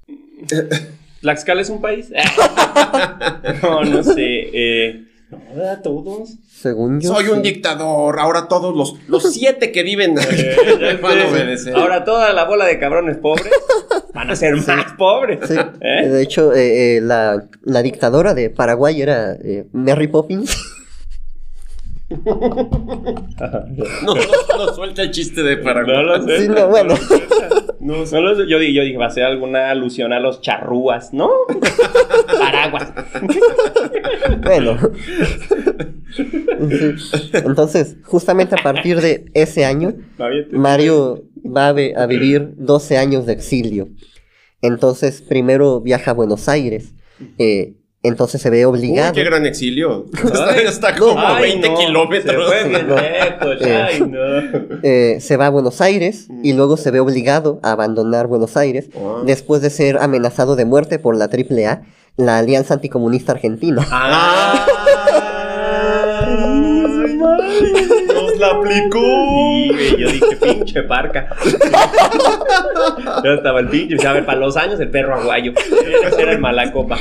¿Tlaxcala 1.23 1.63
es 1.63 1.71
un 1.71 1.81
país? 1.81 2.11
no, 3.63 3.83
no 3.85 4.03
sé. 4.03 4.51
Eh, 4.53 5.05
¿verdad? 5.49 5.81
todos. 5.83 6.35
Según 6.51 7.01
yo. 7.01 7.15
Soy 7.15 7.29
un 7.29 7.43
dictador. 7.43 8.19
Ahora 8.19 8.49
todos 8.49 8.75
los, 8.75 8.95
los 9.09 9.23
siete 9.33 9.73
que 9.73 9.83
viven 9.83 10.17
Eh, 10.19 10.99
van 11.03 11.21
a 11.21 11.29
obedecer. 11.29 11.75
Ahora 11.77 12.05
toda 12.05 12.33
la 12.33 12.45
bola 12.45 12.65
de 12.67 12.79
cabrones 12.79 13.17
pobres 13.19 13.53
van 14.13 14.31
a 14.31 14.37
ser 14.37 14.57
más 14.57 14.93
pobres. 14.97 15.41
Sí, 15.49 15.57
¿Eh? 15.81 16.09
De 16.09 16.23
hecho, 16.23 16.53
eh, 16.55 16.97
eh, 16.97 17.01
la, 17.01 17.45
la 17.63 17.83
dictadora 17.83 18.35
de 18.35 18.51
Paraguay 18.51 19.03
era 19.03 19.33
eh, 19.33 19.67
Mary 19.73 20.09
Poppins. 20.09 20.57
No, 22.25 24.15
no, 24.15 24.15
no 24.59 24.75
suelta 24.75 25.03
el 25.03 25.11
chiste 25.11 25.43
de 25.43 25.57
Paraguay. 25.57 25.97
No 25.97 26.03
lo 26.03 26.27
sé. 26.27 26.43
Sí, 26.43 26.49
no, 26.49 26.69
bueno. 26.69 26.95
No, 26.95 27.64
No 27.85 28.07
sé. 28.07 28.17
Yo, 28.17 28.45
yo 28.47 28.59
dije, 28.59 28.97
va 28.97 29.07
a 29.07 29.11
ser 29.11 29.25
alguna 29.25 29.69
alusión 29.69 30.15
a 30.15 30.19
los 30.19 30.41
charrúas, 30.41 31.13
¿no? 31.13 31.29
Paraguas. 32.39 32.95
Bueno. 34.43 34.79
Entonces, 37.35 37.99
justamente 38.03 38.55
a 38.59 38.63
partir 38.63 39.03
de 39.03 39.27
ese 39.35 39.67
año, 39.67 39.93
Mario 40.51 41.25
va 41.45 41.69
a 41.69 42.07
vivir 42.07 42.55
12 42.57 42.97
años 42.97 43.27
de 43.27 43.35
exilio. 43.35 43.91
Entonces, 44.63 45.21
primero 45.21 45.83
viaja 45.83 46.13
a 46.13 46.15
Buenos 46.15 46.49
Aires. 46.49 46.95
eh, 47.39 47.75
entonces 48.05 48.41
se 48.41 48.51
ve 48.51 48.59
Uy, 48.67 48.79
obligado. 48.79 49.13
qué 49.15 49.25
gran 49.25 49.45
exilio. 49.47 50.07
Está, 50.65 50.95
como 50.95 51.19
a 51.19 51.41
20 51.41 51.69
no, 51.69 51.77
kilómetros. 51.79 52.49
Se 52.51 52.63
fue 52.63 52.69
bien 52.69 52.87
No. 52.89 52.95
lejos, 52.95 53.57
Eh. 53.67 53.75
ay, 53.83 54.01
no. 54.01 54.79
eh, 54.83 55.19
se 55.21 55.37
va 55.37 55.47
a 55.47 55.51
Buenos 55.51 55.81
Aires 55.81 56.29
y 56.43 56.53
luego 56.53 56.77
se 56.77 56.91
ve 56.91 57.01
obligado 57.01 57.59
a 57.63 57.73
abandonar 57.73 58.27
Buenos 58.29 58.57
Aires 58.57 58.89
Ah. 58.97 59.23
después 59.27 59.63
de 59.63 59.71
ser 59.71 59.99
amenazado 59.99 60.55
de 60.57 60.65
muerte 60.65 60.99
por 60.99 61.17
la 61.17 61.29
AAA, 61.29 61.83
la 62.17 62.39
Alianza 62.39 62.75
Anticomunista 62.75 63.33
Argentina. 63.33 63.85
Ah, 63.91 64.67
Nos 68.15 68.39
la 68.39 68.49
aplicó. 68.51 69.01
Sí, 69.55 69.69
güey, 69.73 69.97
yo 70.01 70.09
dije, 70.11 70.37
pinche 70.43 70.83
parca. 70.83 71.29
ya 73.25 73.35
estaba 73.35 73.61
el 73.61 73.69
pinche. 73.69 74.07
A 74.07 74.13
ver, 74.13 74.25
para 74.25 74.39
los 74.39 74.57
años, 74.57 74.81
el 74.81 74.91
perro 74.91 75.15
aguayo. 75.15 75.53
Ese 76.07 76.23
era 76.23 76.33
el 76.33 76.39
malacopa. 76.41 76.99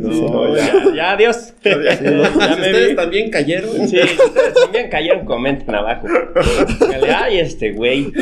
No, 0.00 0.56
ya. 0.56 0.66
ya, 0.66 0.94
ya, 0.94 1.12
adiós. 1.12 1.54
Ya, 1.64 1.82
Ya 1.82 1.96
si 1.96 2.04
me 2.04 2.20
ustedes 2.22 2.88
vi. 2.90 2.94
también 2.96 3.30
cayeron. 3.30 3.70
Sí, 3.88 3.96
si 3.98 4.22
ustedes 4.22 4.54
también 4.54 4.88
cayeron, 4.90 5.24
comenten 5.24 5.74
abajo. 5.74 6.06
Ay, 7.16 7.38
este 7.38 7.72
güey. 7.72 8.12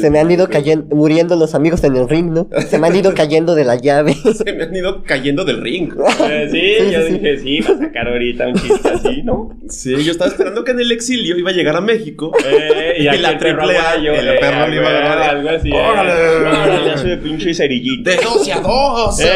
Se 0.00 0.10
me 0.10 0.18
han 0.18 0.30
ido 0.30 0.48
cayendo, 0.48 0.94
muriendo 0.94 1.36
los 1.36 1.54
amigos 1.54 1.84
en 1.84 1.96
el 1.96 2.08
ring, 2.08 2.30
¿no? 2.32 2.48
Se 2.68 2.78
me 2.78 2.88
han 2.88 2.96
ido 2.96 3.14
cayendo 3.14 3.54
de 3.54 3.64
la 3.64 3.76
llave. 3.76 4.14
Se 4.14 4.52
me 4.52 4.64
han 4.64 4.74
ido 4.74 5.02
cayendo 5.04 5.44
del 5.44 5.60
ring. 5.62 5.92
Eh, 6.28 6.48
sí, 6.50 6.84
Sí, 6.84 6.92
yo 6.92 7.00
sí, 7.02 7.06
sí. 7.06 7.12
dije, 7.14 7.38
sí, 7.38 7.60
va 7.60 7.74
a 7.74 7.78
sacar 7.78 8.08
ahorita 8.08 8.48
un 8.48 8.54
chiste 8.54 8.88
así, 8.88 9.22
¿no? 9.22 9.47
Sí, 9.68 10.02
yo 10.04 10.12
estaba 10.12 10.30
esperando 10.30 10.64
que 10.64 10.70
en 10.72 10.80
el 10.80 10.90
exilio 10.92 11.36
iba 11.36 11.50
a 11.50 11.52
llegar 11.52 11.76
a 11.76 11.80
México. 11.80 12.32
Eh, 12.44 12.96
y, 12.98 13.02
Y 13.14 13.18
la 13.18 13.36
triple 13.38 13.76
A, 13.76 13.90
aguayo, 13.90 14.12
el 14.14 14.28
eh, 14.28 14.36
perro 14.40 14.68
le 14.68 14.76
iba 14.76 14.86
a 14.88 14.90
agarrar. 14.98 15.30
Algo 15.36 15.48
así. 15.50 15.68
eh. 15.70 15.74
¡Órale! 15.74 16.46
Órale, 16.46 16.94
ese 16.94 17.16
pinche 17.18 17.54
cerillito. 17.54 18.08
De 18.10 18.16
12 18.16 18.52
a 18.52 18.60
2. 18.60 19.20
Eh, 19.20 19.30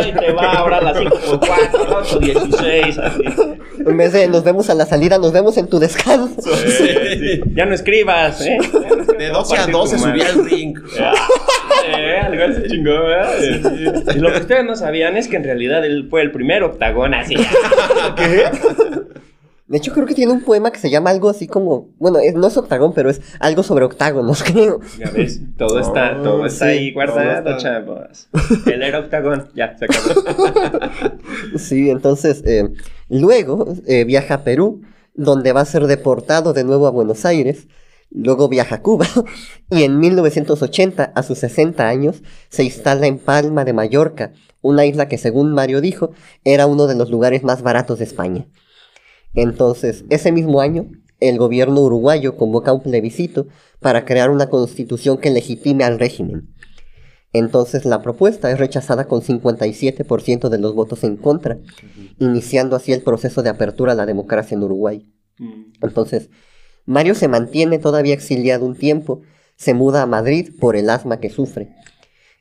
ay, 0.00 0.12
te 0.18 0.32
va 0.32 0.52
ahora 0.52 0.78
a 0.78 0.82
las 0.82 0.98
5 0.98 1.18
por 1.20 1.40
4, 1.40 1.98
8, 2.00 2.18
16, 2.20 2.98
así. 2.98 3.22
En 3.86 3.96
vez 3.96 4.12
de 4.12 4.28
nos 4.28 4.44
vemos 4.44 4.70
a 4.70 4.74
la 4.74 4.86
salida, 4.86 5.18
nos 5.18 5.32
vemos 5.32 5.56
en 5.58 5.68
tu 5.68 5.78
descanso. 5.78 6.50
Eh, 6.64 7.18
sí. 7.20 7.50
Ya 7.54 7.66
no 7.66 7.74
escribas, 7.74 8.40
¿eh? 8.40 8.58
De 9.18 9.28
12 9.28 9.56
a 9.56 9.66
12 9.66 9.98
subía 9.98 10.28
al 10.28 10.44
ring. 10.44 10.76
Eh, 11.86 12.16
algo 12.18 12.44
así 12.44 12.62
chingón, 12.68 13.02
¿verdad? 13.04 13.34
Eh, 13.44 13.92
Y 14.16 14.18
lo 14.18 14.32
que 14.32 14.38
ustedes 14.38 14.64
no 14.64 14.74
sabían 14.74 15.18
es 15.18 15.28
que 15.28 15.36
en 15.36 15.44
realidad 15.44 15.84
él 15.84 16.06
fue 16.08 16.22
el 16.22 16.30
primer 16.32 16.62
octagón 16.62 17.12
así. 17.12 17.34
De 19.74 19.78
hecho, 19.78 19.92
creo 19.92 20.06
que 20.06 20.14
tiene 20.14 20.30
un 20.32 20.42
poema 20.42 20.70
que 20.70 20.78
se 20.78 20.88
llama 20.88 21.10
algo 21.10 21.28
así 21.28 21.48
como. 21.48 21.88
Bueno, 21.98 22.20
es- 22.20 22.36
no 22.36 22.46
es 22.46 22.56
octagón, 22.56 22.92
pero 22.94 23.10
es 23.10 23.20
algo 23.40 23.64
sobre 23.64 23.84
octágonos, 23.84 24.42
creo. 24.52 24.78
Ya 25.00 25.10
ves, 25.10 25.40
todo 25.58 25.80
está, 25.80 26.16
Oh, 26.20 26.22
todo 26.22 26.46
está 26.46 26.66
sí, 26.66 26.70
ahí 26.70 26.92
guardado, 26.92 27.48
está. 27.50 27.56
chavos. 27.56 28.28
Él 28.66 28.82
era 28.84 29.00
octagón, 29.00 29.48
ya, 29.56 29.76
se 29.76 29.86
acabó. 29.86 30.22
Sí, 31.58 31.90
entonces. 31.90 32.42
eh, 32.46 32.68
luego 33.08 33.74
eh, 33.88 34.04
viaja 34.04 34.34
a 34.34 34.44
Perú, 34.44 34.82
donde 35.14 35.52
va 35.52 35.62
a 35.62 35.64
ser 35.64 35.88
deportado 35.88 36.52
de 36.52 36.62
nuevo 36.62 36.86
a 36.86 36.90
Buenos 36.90 37.24
Aires. 37.24 37.66
Luego 38.12 38.48
viaja 38.48 38.76
a 38.76 38.80
Cuba. 38.82 39.06
Y 39.70 39.82
en 39.82 39.98
1980, 39.98 41.02
a 41.16 41.22
sus 41.24 41.38
60 41.38 41.88
años, 41.88 42.22
se 42.48 42.62
instala 42.62 43.08
en 43.08 43.18
Palma 43.18 43.64
de 43.64 43.72
Mallorca, 43.72 44.32
una 44.62 44.86
isla 44.86 45.08
que, 45.08 45.18
según 45.18 45.52
Mario 45.52 45.80
dijo, 45.80 46.12
era 46.44 46.66
uno 46.68 46.86
de 46.86 46.94
los 46.94 47.10
lugares 47.10 47.42
más 47.42 47.62
baratos 47.62 47.98
de 47.98 48.04
España. 48.04 48.46
Entonces, 49.34 50.04
ese 50.10 50.32
mismo 50.32 50.60
año, 50.60 50.90
el 51.20 51.38
gobierno 51.38 51.80
uruguayo 51.80 52.36
convoca 52.36 52.72
un 52.72 52.82
plebiscito 52.82 53.46
para 53.80 54.04
crear 54.04 54.30
una 54.30 54.48
constitución 54.48 55.18
que 55.18 55.30
legitime 55.30 55.84
al 55.84 55.98
régimen. 55.98 56.54
Entonces, 57.32 57.84
la 57.84 58.00
propuesta 58.00 58.50
es 58.50 58.58
rechazada 58.58 59.06
con 59.06 59.20
57% 59.20 60.48
de 60.48 60.58
los 60.58 60.74
votos 60.74 61.02
en 61.02 61.16
contra, 61.16 61.58
iniciando 62.20 62.76
así 62.76 62.92
el 62.92 63.02
proceso 63.02 63.42
de 63.42 63.50
apertura 63.50 63.92
a 63.92 63.96
la 63.96 64.06
democracia 64.06 64.54
en 64.54 64.62
Uruguay. 64.62 65.12
Entonces, 65.82 66.30
Mario 66.86 67.14
se 67.14 67.28
mantiene 67.28 67.78
todavía 67.78 68.14
exiliado 68.14 68.64
un 68.64 68.76
tiempo, 68.76 69.22
se 69.56 69.74
muda 69.74 70.02
a 70.02 70.06
Madrid 70.06 70.50
por 70.60 70.76
el 70.76 70.90
asma 70.90 71.18
que 71.18 71.30
sufre. 71.30 71.74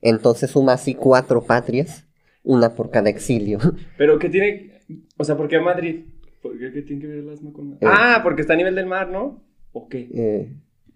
Entonces 0.02 0.52
suma 0.52 0.74
así 0.74 0.96
cuatro 0.96 1.44
patrias, 1.44 2.06
una 2.44 2.76
por 2.76 2.92
cada 2.92 3.10
exilio. 3.10 3.60
Pero 3.98 4.20
¿qué 4.20 4.30
tiene? 4.30 4.82
O 5.18 5.24
sea, 5.24 5.38
¿por 5.38 5.48
qué 5.48 5.60
Madrid? 5.60 6.06
¿Por 6.44 6.60
qué, 6.60 6.72
qué 6.72 6.82
tiene 6.84 7.02
que 7.02 7.08
ver 7.08 7.18
el 7.20 7.30
asma 7.30 7.52
con 7.54 7.72
Eh. 7.74 7.78
Ah, 7.82 8.20
porque 8.22 8.42
está 8.42 8.54
a 8.54 8.58
nivel 8.58 8.76
del 8.76 8.86
mar, 8.86 9.10
¿no? 9.10 9.42
¿O 9.72 9.88
qué? 9.90 10.10
Eh, 10.14 10.50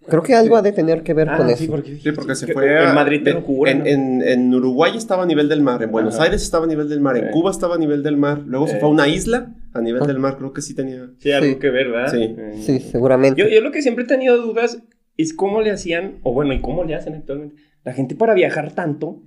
creo 0.06 0.22
que 0.22 0.34
algo 0.34 0.56
ha 0.56 0.62
de 0.62 0.72
tener 0.72 1.02
que 1.02 1.12
ver 1.14 1.28
Ah, 1.30 1.36
con 1.38 1.48
sí, 1.48 1.64
eso. 1.64 1.72
porque, 1.72 1.96
Sí, 1.96 2.12
porque 2.12 2.34
se 2.36 2.52
fue 2.52 2.70
En 2.70 2.88
a- 2.88 2.92
Madrid 2.92 3.22
te 3.24 3.30
en, 3.30 3.36
lo 3.36 3.42
cura, 3.44 3.70
en, 3.72 3.78
¿no? 3.78 3.86
en- 3.86 4.22
en 4.22 4.54
Uruguay 4.54 4.92
estaba 4.96 5.22
a 5.24 5.26
nivel 5.26 5.48
del 5.48 5.62
mar, 5.62 5.82
en 5.82 5.90
Buenos 5.90 6.14
Ajá. 6.16 6.24
Aires 6.24 6.42
estaba 6.42 6.64
a 6.66 6.68
nivel 6.68 6.88
del 6.88 7.00
mar, 7.00 7.16
en 7.16 7.24
Sí. 7.24 7.30
Cuba 7.32 7.50
estaba 7.50 7.74
a 7.74 7.78
nivel 7.78 8.02
del 8.02 8.16
mar, 8.18 8.42
luego 8.46 8.68
se 8.68 8.78
fue 8.78 8.88
a 8.88 8.92
una 8.92 9.08
isla 9.08 9.54
a 9.72 9.80
nivel 9.80 10.02
Ah. 10.02 10.06
del 10.06 10.18
mar, 10.18 10.36
creo 10.38 10.52
que 10.52 10.60
sí 10.62 10.74
tenía. 10.74 11.08
Sí, 11.18 11.32
algo 11.32 11.48
Sí. 11.54 11.58
que 11.58 11.70
ver, 11.70 11.88
¿verdad? 11.88 12.12
Sí. 12.12 12.22
Eh, 12.38 12.52
Sí, 12.60 12.80
seguramente. 12.80 13.40
Yo, 13.42 13.48
yo 13.48 13.60
lo 13.60 13.72
que 13.72 13.82
siempre 13.82 14.04
he 14.04 14.06
tenido 14.06 14.36
dudas 14.40 14.82
es 15.16 15.32
cómo 15.32 15.62
le 15.62 15.70
hacían, 15.72 16.18
o 16.22 16.32
bueno, 16.32 16.52
y 16.52 16.60
cómo 16.60 16.84
le 16.84 16.94
hacen 16.94 17.14
actualmente, 17.14 17.56
la 17.84 17.92
gente 17.94 18.14
para 18.14 18.34
viajar 18.34 18.72
tanto. 18.74 19.22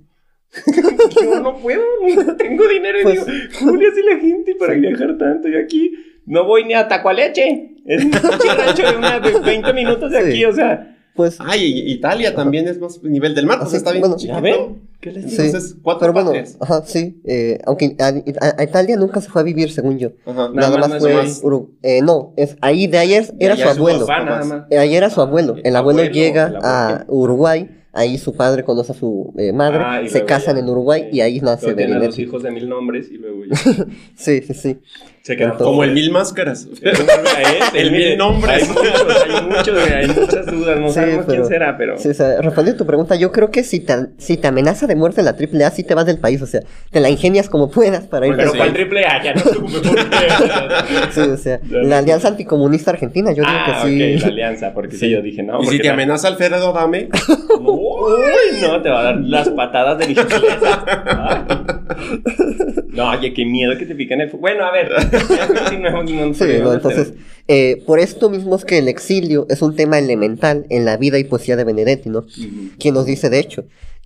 yo 1.22 1.40
no 1.40 1.56
puedo, 1.58 1.82
no 2.26 2.36
tengo 2.36 2.68
dinero. 2.68 3.00
Y 3.00 3.02
Pues- 3.02 3.26
digo, 3.26 3.38
¿cómo 3.58 3.76
le 3.76 3.88
hace 3.88 4.02
la 4.02 4.18
gente 4.18 4.54
para 4.54 4.74
viajar 4.74 5.16
tanto? 5.18 5.48
Yo 5.48 5.58
aquí 5.58 5.92
no 6.26 6.44
voy 6.44 6.64
ni 6.64 6.74
a 6.74 6.88
Tacualeche. 6.88 7.76
Es 7.86 8.04
un 8.04 8.12
rancho 8.12 8.82
de, 8.90 8.96
una, 8.96 9.20
de 9.20 9.38
20 9.40 9.72
minutos 9.72 10.10
de 10.10 10.22
Sí. 10.22 10.28
aquí, 10.28 10.44
o 10.44 10.52
sea. 10.52 10.88
Pues 11.14 11.36
Ay, 11.40 11.62
y- 11.64 11.92
Italia 11.92 12.34
también 12.34 12.66
es 12.68 12.78
más 12.80 13.02
nivel 13.02 13.34
del 13.34 13.44
mar, 13.44 13.58
pues 13.58 13.68
Así, 13.68 13.76
está 13.76 13.90
bien 13.90 14.00
bueno, 14.00 14.16
chiquito. 14.16 14.32
¿Ya 14.34 14.40
ven? 14.40 14.80
¿Qué 14.98 15.12
les 15.12 15.26
digo? 15.26 15.36
Sí. 15.36 15.46
Entonces, 15.48 15.76
cuatro 15.82 16.00
pero 16.00 16.12
bueno, 16.24 16.48
ajá, 16.60 16.82
sí. 16.86 17.20
eh, 17.26 17.58
aunque 17.66 17.96
a, 17.98 18.06
a- 18.06 18.54
a 18.56 18.64
Italia 18.64 18.96
nunca 18.96 19.20
se 19.20 19.28
fue 19.28 19.42
a 19.42 19.44
vivir, 19.44 19.70
según 19.70 19.98
yo. 19.98 20.12
Ajá. 20.24 20.48
Nada 20.48 20.52
Nada, 20.54 20.78
más, 20.78 20.88
más, 20.88 20.98
fue 21.00 21.12
más. 21.14 21.42
Uru- 21.42 21.68
eh, 21.82 22.00
no, 22.02 22.32
es 22.38 22.56
ahí 22.62 22.86
de 22.86 22.96
ayer 22.96 23.26
era 23.38 23.56
su 23.58 23.68
abuelo. 23.68 24.06
Eh, 24.70 24.78
Ahí 24.78 24.94
era 24.96 25.10
su 25.10 25.20
abuelo. 25.20 25.56
El 25.56 25.66
El 25.66 25.76
abuelo, 25.76 25.98
abuelo, 26.00 26.14
llega 26.14 26.46
el 26.46 26.56
abuelo. 26.56 26.66
a 26.66 27.04
Uruguay. 27.08 27.78
Ahí 27.94 28.16
su 28.16 28.32
padre 28.34 28.64
conoce 28.64 28.92
a 28.92 28.94
su 28.94 29.34
eh, 29.36 29.52
madre. 29.52 29.80
Ah, 29.84 30.00
se 30.08 30.24
casan 30.24 30.54
ya. 30.56 30.62
en 30.62 30.68
Uruguay 30.70 31.08
Sí. 31.10 31.16
y 31.18 31.20
ahí 31.20 31.40
nace 31.42 31.68
a 31.72 31.88
los 31.98 32.18
hijos 32.18 32.42
de 32.42 32.50
mil 32.50 32.66
nombres 32.66 33.10
y 33.10 33.18
luego 33.18 33.44
ya. 33.44 33.54
Sí, 34.16 34.40
sí, 34.40 34.54
sí. 34.54 34.78
Se 35.22 35.34
Entonces- 35.34 35.58
Como 35.64 35.84
el 35.84 35.92
mil 35.92 36.10
máscaras. 36.10 36.66
el 36.82 37.78
El 37.78 37.92
mil 37.92 38.18
nombres. 38.18 38.62
Hay 38.64 38.68
muchos, 38.68 38.84
hay 39.28 39.42
muchos, 39.46 39.88
hay 39.88 40.08
muchas 40.08 40.46
dudas. 40.46 40.80
No 40.80 40.88
Sí, 40.88 40.94
sabemos 40.94 41.24
pero- 41.26 41.42
quién 41.42 41.46
será, 41.48 41.76
pero. 41.78 41.96
Sí, 41.98 42.08
o 42.08 42.14
sea, 42.14 42.40
respondiendo 42.42 42.74
a 42.74 42.78
tu 42.78 42.86
pregunta, 42.86 43.14
yo 43.14 43.30
creo 43.30 43.50
que 43.52 43.62
si 43.62 43.78
te, 43.78 43.94
si 44.18 44.36
te 44.36 44.48
amenaza 44.48 44.88
de 44.88 44.96
muerte 44.96 45.22
la 45.22 45.30
AAA, 45.36 45.70
sí 45.70 45.84
te 45.84 45.94
vas 45.94 46.06
del 46.06 46.18
país. 46.18 46.42
O 46.42 46.46
sea, 46.46 46.60
te 46.90 46.98
la 47.00 47.08
ingenias 47.08 47.48
como 47.48 47.70
puedas 47.70 48.04
para 48.08 48.26
ir. 48.26 48.34
Pero 48.36 48.50
Sí. 48.50 48.56
¿cuál 48.58 48.72
triple 48.72 49.04
A? 49.06 49.22
Ya 49.22 49.34
no 49.34 49.42
qué. 49.44 49.52
Sí, 51.12 51.20
o 51.20 51.36
sea, 51.36 51.60
la 51.70 51.98
Alianza 51.98 52.26
Anticomunista 52.28 52.90
Argentina, 52.90 53.30
yo 53.30 53.42
digo 53.44 53.46
ah, 53.48 53.80
que 53.84 53.88
sí. 53.88 54.14
ok, 54.16 54.20
la 54.22 54.26
alianza, 54.28 54.72
porque 54.74 54.92
sí, 54.96 55.06
Sí. 55.06 55.10
yo 55.10 55.22
dije, 55.22 55.42
no. 55.44 55.62
y 55.62 55.66
si 55.66 55.78
te 55.78 55.84
la- 55.86 55.92
amenaza 55.94 56.26
Alfredo 56.28 56.76
Adame, 56.76 57.08
Uy, 57.60 58.60
no, 58.60 58.82
te 58.82 58.88
va 58.88 59.00
a 59.00 59.02
dar 59.04 59.16
las 59.20 59.48
patadas 59.50 59.98
de 59.98 60.06
Ay. 61.06 61.44
No, 62.92 63.10
oye, 63.10 63.32
qué 63.32 63.44
miedo 63.46 63.76
que 63.78 63.86
te 63.86 63.94
piquen 63.94 64.20
el... 64.20 64.30
Bueno, 64.30 64.64
a 64.64 64.72
ver, 64.72 64.90
ya 65.30 65.46
continuemos. 65.46 66.10
no 66.10 66.34
Sí, 66.34 66.44
no, 66.60 66.74
entonces, 66.74 67.14
eh, 67.48 67.82
por 67.86 67.98
esto 67.98 68.28
mismo 68.28 68.54
es 68.54 68.64
que 68.64 68.78
el 68.78 68.88
exilio 68.88 69.46
es 69.48 69.62
un 69.62 69.74
tema 69.74 69.98
elemental 69.98 70.66
en 70.68 70.84
la 70.84 70.98
vida 70.98 71.18
y 71.18 71.24
poesía 71.24 71.56
de 71.56 71.64
Benedetti, 71.64 72.10
¿no? 72.10 72.26
Quien 72.78 72.94
nos 72.94 73.06
dice 73.06 73.30
de 73.30 73.38
hecho, 73.38 73.64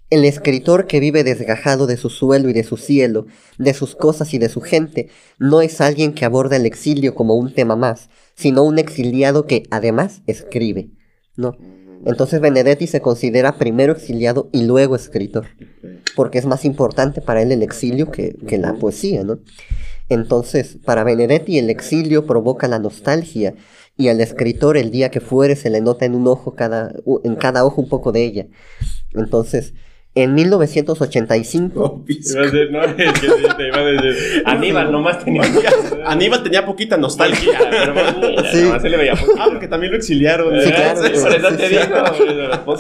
el 0.08 0.24
escritor 0.24 0.86
que 0.86 1.00
vive 1.00 1.24
desgajado 1.24 1.88
de 1.88 1.96
su 1.96 2.10
suelo 2.10 2.48
y 2.48 2.52
de 2.52 2.62
su 2.62 2.76
cielo, 2.76 3.26
de 3.58 3.74
sus 3.74 3.96
cosas 3.96 4.32
y 4.34 4.38
de 4.38 4.48
su 4.48 4.60
gente, 4.60 5.08
no 5.38 5.62
es 5.62 5.80
alguien 5.80 6.12
que 6.12 6.24
aborda 6.24 6.56
el 6.56 6.66
exilio 6.66 7.14
como 7.14 7.34
un 7.34 7.52
tema 7.52 7.74
más, 7.74 8.08
sino 8.36 8.62
un 8.62 8.78
exiliado 8.78 9.46
que 9.46 9.64
además 9.70 10.22
escribe, 10.26 10.90
¿no? 11.36 11.56
Entonces 12.04 12.40
Benedetti 12.40 12.86
se 12.86 13.00
considera 13.00 13.58
primero 13.58 13.92
exiliado 13.92 14.48
y 14.52 14.64
luego 14.64 14.94
escritor, 14.94 15.46
porque 16.16 16.38
es 16.38 16.46
más 16.46 16.64
importante 16.64 17.20
para 17.20 17.42
él 17.42 17.52
el 17.52 17.62
exilio 17.62 18.10
que, 18.10 18.36
que 18.48 18.58
la 18.58 18.74
poesía, 18.74 19.22
¿no? 19.22 19.38
Entonces, 20.08 20.78
para 20.84 21.04
Benedetti 21.04 21.58
el 21.58 21.70
exilio 21.70 22.26
provoca 22.26 22.66
la 22.66 22.78
nostalgia 22.78 23.54
y 23.96 24.08
al 24.08 24.20
escritor 24.20 24.76
el 24.76 24.90
día 24.90 25.10
que 25.10 25.20
fuere 25.20 25.56
se 25.56 25.70
le 25.70 25.80
nota 25.80 26.04
en 26.04 26.14
un 26.14 26.26
ojo 26.26 26.54
cada, 26.54 26.92
en 27.22 27.36
cada 27.36 27.64
ojo 27.64 27.82
un 27.82 27.88
poco 27.88 28.12
de 28.12 28.24
ella. 28.24 28.46
Entonces, 29.12 29.74
En 30.16 30.34
1985. 30.34 32.04
Iba 32.08 32.40
a 32.40 32.44
decir, 32.44 32.70
no, 32.72 32.82
es 32.82 32.94
que 32.94 33.04
te 33.56 33.66
iba 33.68 33.76
a 33.76 33.84
decir. 33.84 34.42
Aníbal 34.46 34.90
nomás 34.90 35.22
tenía. 35.22 35.42
Aníbal 36.06 36.42
tenía 36.42 36.64
poquita 36.64 36.96
nostalgia. 36.96 37.52
Pero 37.70 37.94
mira, 37.94 38.50
Sí. 38.50 38.62
nomás 38.62 38.82
se 38.82 38.88
le 38.88 38.96
veía 38.96 39.12
poquito. 39.12 39.34
Ah, 39.38 39.46
porque 39.50 39.68
también 39.68 39.92
lo 39.92 39.98
exiliaron. 39.98 40.58
Sí, 40.60 40.70
claro, 40.72 41.02
Sí, 41.02 41.10
por 41.20 41.32
eso 41.34 41.56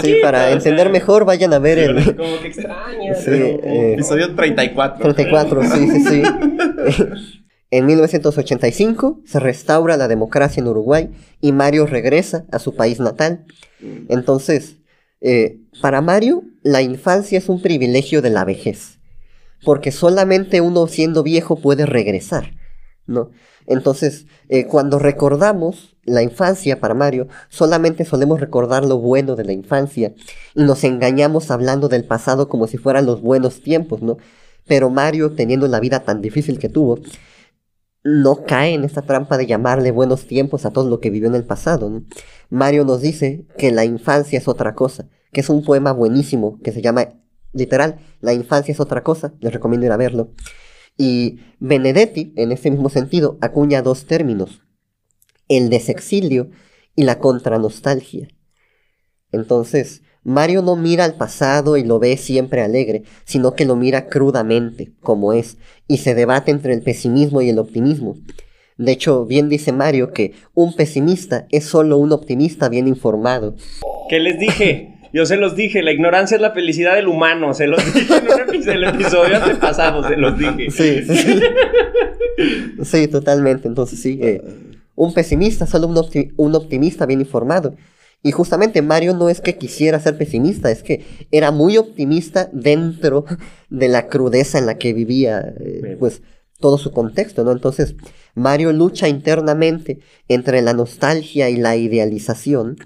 te 0.02 0.20
para 0.22 0.50
entender 0.50 0.88
mejor, 0.90 1.26
vayan 1.26 1.52
a 1.52 1.58
ver 1.58 1.78
el 1.78 2.16
Como 2.16 2.40
que 2.40 2.48
extraño. 2.48 3.14
Sí, 3.22 3.30
eh, 3.30 3.92
Episodio 3.94 4.34
34. 4.34 5.02
34, 5.02 5.62
sí, 5.62 5.90
sí, 5.90 6.04
sí. 6.04 6.22
En 7.70 7.84
1985 7.84 9.20
se 9.26 9.40
restaura 9.40 9.96
la 9.98 10.08
democracia 10.08 10.60
en 10.60 10.68
Uruguay 10.68 11.10
y 11.42 11.52
Mario 11.52 11.86
regresa 11.86 12.46
a 12.50 12.58
su 12.58 12.74
país 12.74 12.98
natal. 13.00 13.44
Entonces, 14.08 14.76
eh, 15.20 15.58
para 15.80 16.00
Mario, 16.00 16.44
la 16.62 16.82
infancia 16.82 17.38
es 17.38 17.48
un 17.48 17.62
privilegio 17.62 18.22
de 18.22 18.30
la 18.30 18.44
vejez, 18.44 18.98
porque 19.64 19.92
solamente 19.92 20.60
uno 20.60 20.86
siendo 20.86 21.22
viejo 21.22 21.56
puede 21.56 21.86
regresar, 21.86 22.52
¿no? 23.06 23.30
Entonces, 23.66 24.26
eh, 24.48 24.66
cuando 24.66 24.98
recordamos 24.98 25.96
la 26.04 26.22
infancia 26.22 26.78
para 26.78 26.94
Mario, 26.94 27.26
solamente 27.48 28.04
solemos 28.04 28.40
recordar 28.40 28.84
lo 28.84 28.98
bueno 28.98 29.34
de 29.34 29.44
la 29.44 29.52
infancia 29.52 30.14
y 30.54 30.62
nos 30.62 30.84
engañamos 30.84 31.50
hablando 31.50 31.88
del 31.88 32.04
pasado 32.04 32.48
como 32.48 32.68
si 32.68 32.78
fueran 32.78 33.06
los 33.06 33.22
buenos 33.22 33.62
tiempos, 33.62 34.02
¿no? 34.02 34.18
Pero 34.66 34.90
Mario, 34.90 35.32
teniendo 35.32 35.66
la 35.68 35.80
vida 35.80 36.00
tan 36.04 36.22
difícil 36.22 36.58
que 36.58 36.68
tuvo, 36.68 37.00
no 38.06 38.44
cae 38.44 38.74
en 38.74 38.84
esta 38.84 39.02
trampa 39.02 39.36
de 39.36 39.46
llamarle 39.46 39.90
buenos 39.90 40.28
tiempos 40.28 40.64
a 40.64 40.70
todo 40.70 40.88
lo 40.88 41.00
que 41.00 41.10
vivió 41.10 41.28
en 41.28 41.34
el 41.34 41.44
pasado. 41.44 42.02
Mario 42.50 42.84
nos 42.84 43.00
dice 43.00 43.46
que 43.58 43.72
la 43.72 43.84
infancia 43.84 44.38
es 44.38 44.46
otra 44.46 44.76
cosa, 44.76 45.08
que 45.32 45.40
es 45.40 45.50
un 45.50 45.64
poema 45.64 45.90
buenísimo 45.90 46.60
que 46.62 46.70
se 46.70 46.82
llama, 46.82 47.08
literal, 47.52 47.98
La 48.20 48.32
infancia 48.32 48.70
es 48.70 48.78
otra 48.78 49.02
cosa, 49.02 49.34
les 49.40 49.52
recomiendo 49.52 49.86
ir 49.86 49.92
a 49.92 49.96
verlo. 49.96 50.30
Y 50.96 51.40
Benedetti, 51.58 52.32
en 52.36 52.52
este 52.52 52.70
mismo 52.70 52.90
sentido, 52.90 53.38
acuña 53.40 53.82
dos 53.82 54.06
términos, 54.06 54.62
el 55.48 55.68
desexilio 55.68 56.50
y 56.94 57.02
la 57.02 57.18
contranostalgia. 57.18 58.28
Entonces, 59.32 60.02
Mario 60.26 60.60
no 60.60 60.74
mira 60.74 61.04
al 61.04 61.14
pasado 61.14 61.76
y 61.76 61.84
lo 61.84 62.00
ve 62.00 62.16
siempre 62.16 62.60
alegre, 62.60 63.04
sino 63.24 63.54
que 63.54 63.64
lo 63.64 63.76
mira 63.76 64.08
crudamente, 64.08 64.90
como 65.00 65.32
es, 65.32 65.56
y 65.86 65.98
se 65.98 66.14
debate 66.16 66.50
entre 66.50 66.74
el 66.74 66.82
pesimismo 66.82 67.40
y 67.42 67.48
el 67.48 67.58
optimismo. 67.60 68.16
De 68.76 68.90
hecho, 68.92 69.24
bien 69.24 69.48
dice 69.48 69.72
Mario 69.72 70.12
que 70.12 70.32
un 70.52 70.74
pesimista 70.74 71.46
es 71.50 71.64
solo 71.64 71.96
un 71.96 72.12
optimista 72.12 72.68
bien 72.68 72.88
informado. 72.88 73.54
¿Qué 74.10 74.18
les 74.18 74.38
dije? 74.40 74.92
Yo 75.12 75.24
se 75.24 75.36
los 75.36 75.54
dije, 75.54 75.82
la 75.82 75.92
ignorancia 75.92 76.34
es 76.34 76.40
la 76.42 76.50
felicidad 76.50 76.96
del 76.96 77.06
humano. 77.06 77.54
Se 77.54 77.68
los 77.68 77.78
dije 77.94 78.12
en 78.12 78.24
un 78.24 78.40
episodio, 78.48 78.72
el 78.72 78.84
episodio 78.84 79.36
antepasado, 79.36 80.06
se 80.06 80.16
los 80.16 80.36
dije. 80.36 80.70
Sí, 80.70 81.02
sí, 81.06 81.16
sí. 81.16 81.40
Sí, 82.84 83.08
totalmente. 83.08 83.66
Entonces, 83.68 84.02
sí, 84.02 84.18
eh, 84.20 84.42
un 84.94 85.14
pesimista, 85.14 85.66
solo 85.66 85.86
un, 85.86 85.94
opti- 85.96 86.32
un 86.36 86.54
optimista 86.54 87.06
bien 87.06 87.20
informado. 87.20 87.74
Y 88.26 88.32
justamente 88.32 88.82
Mario 88.82 89.14
no 89.14 89.28
es 89.28 89.40
que 89.40 89.56
quisiera 89.56 90.00
ser 90.00 90.18
pesimista, 90.18 90.68
es 90.72 90.82
que 90.82 91.06
era 91.30 91.52
muy 91.52 91.76
optimista 91.76 92.50
dentro 92.52 93.24
de 93.70 93.86
la 93.86 94.08
crudeza 94.08 94.58
en 94.58 94.66
la 94.66 94.78
que 94.78 94.92
vivía, 94.92 95.54
eh, 95.60 95.96
pues, 95.96 96.22
todo 96.58 96.76
su 96.76 96.90
contexto, 96.90 97.44
¿no? 97.44 97.52
Entonces, 97.52 97.94
Mario 98.34 98.72
lucha 98.72 99.06
internamente 99.06 100.00
entre 100.26 100.60
la 100.60 100.72
nostalgia 100.72 101.50
y 101.50 101.56
la 101.56 101.76
idealización. 101.76 102.78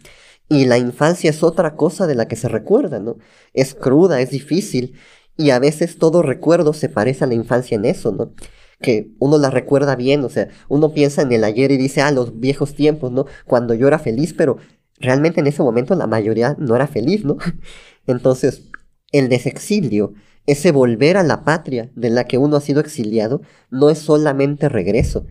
Y 0.50 0.66
la 0.66 0.76
infancia 0.76 1.30
es 1.30 1.42
otra 1.42 1.74
cosa 1.74 2.06
de 2.06 2.16
la 2.16 2.28
que 2.28 2.36
se 2.36 2.50
recuerda, 2.50 3.00
¿no? 3.00 3.16
Es 3.54 3.74
cruda, 3.74 4.20
es 4.20 4.28
difícil. 4.28 4.98
Y 5.38 5.52
a 5.52 5.58
veces 5.58 5.96
todo 5.96 6.20
recuerdo 6.20 6.74
se 6.74 6.90
parece 6.90 7.24
a 7.24 7.28
la 7.28 7.34
infancia 7.34 7.76
en 7.76 7.86
eso, 7.86 8.12
¿no? 8.12 8.34
Que 8.82 9.12
uno 9.18 9.38
la 9.38 9.48
recuerda 9.48 9.96
bien, 9.96 10.22
o 10.22 10.28
sea, 10.28 10.48
uno 10.68 10.92
piensa 10.92 11.22
en 11.22 11.32
el 11.32 11.44
ayer 11.44 11.70
y 11.70 11.78
dice, 11.78 12.02
ah, 12.02 12.10
los 12.10 12.40
viejos 12.40 12.74
tiempos, 12.74 13.10
¿no? 13.10 13.24
Cuando 13.46 13.72
yo 13.72 13.88
era 13.88 13.98
feliz, 13.98 14.34
pero 14.34 14.58
realmente 15.00 15.40
en 15.40 15.46
ese 15.46 15.62
momento 15.62 15.94
la 15.94 16.06
mayoría 16.06 16.54
no 16.58 16.76
era 16.76 16.86
feliz, 16.86 17.24
¿no? 17.24 17.38
Entonces, 18.06 18.70
el 19.12 19.28
desexilio, 19.28 20.12
ese 20.46 20.72
volver 20.72 21.16
a 21.16 21.22
la 21.22 21.44
patria 21.44 21.90
de 21.94 22.10
la 22.10 22.24
que 22.24 22.38
uno 22.38 22.56
ha 22.56 22.60
sido 22.60 22.80
exiliado, 22.80 23.42
no 23.70 23.90
es 23.90 23.98
solamente 23.98 24.68
regreso. 24.68 25.26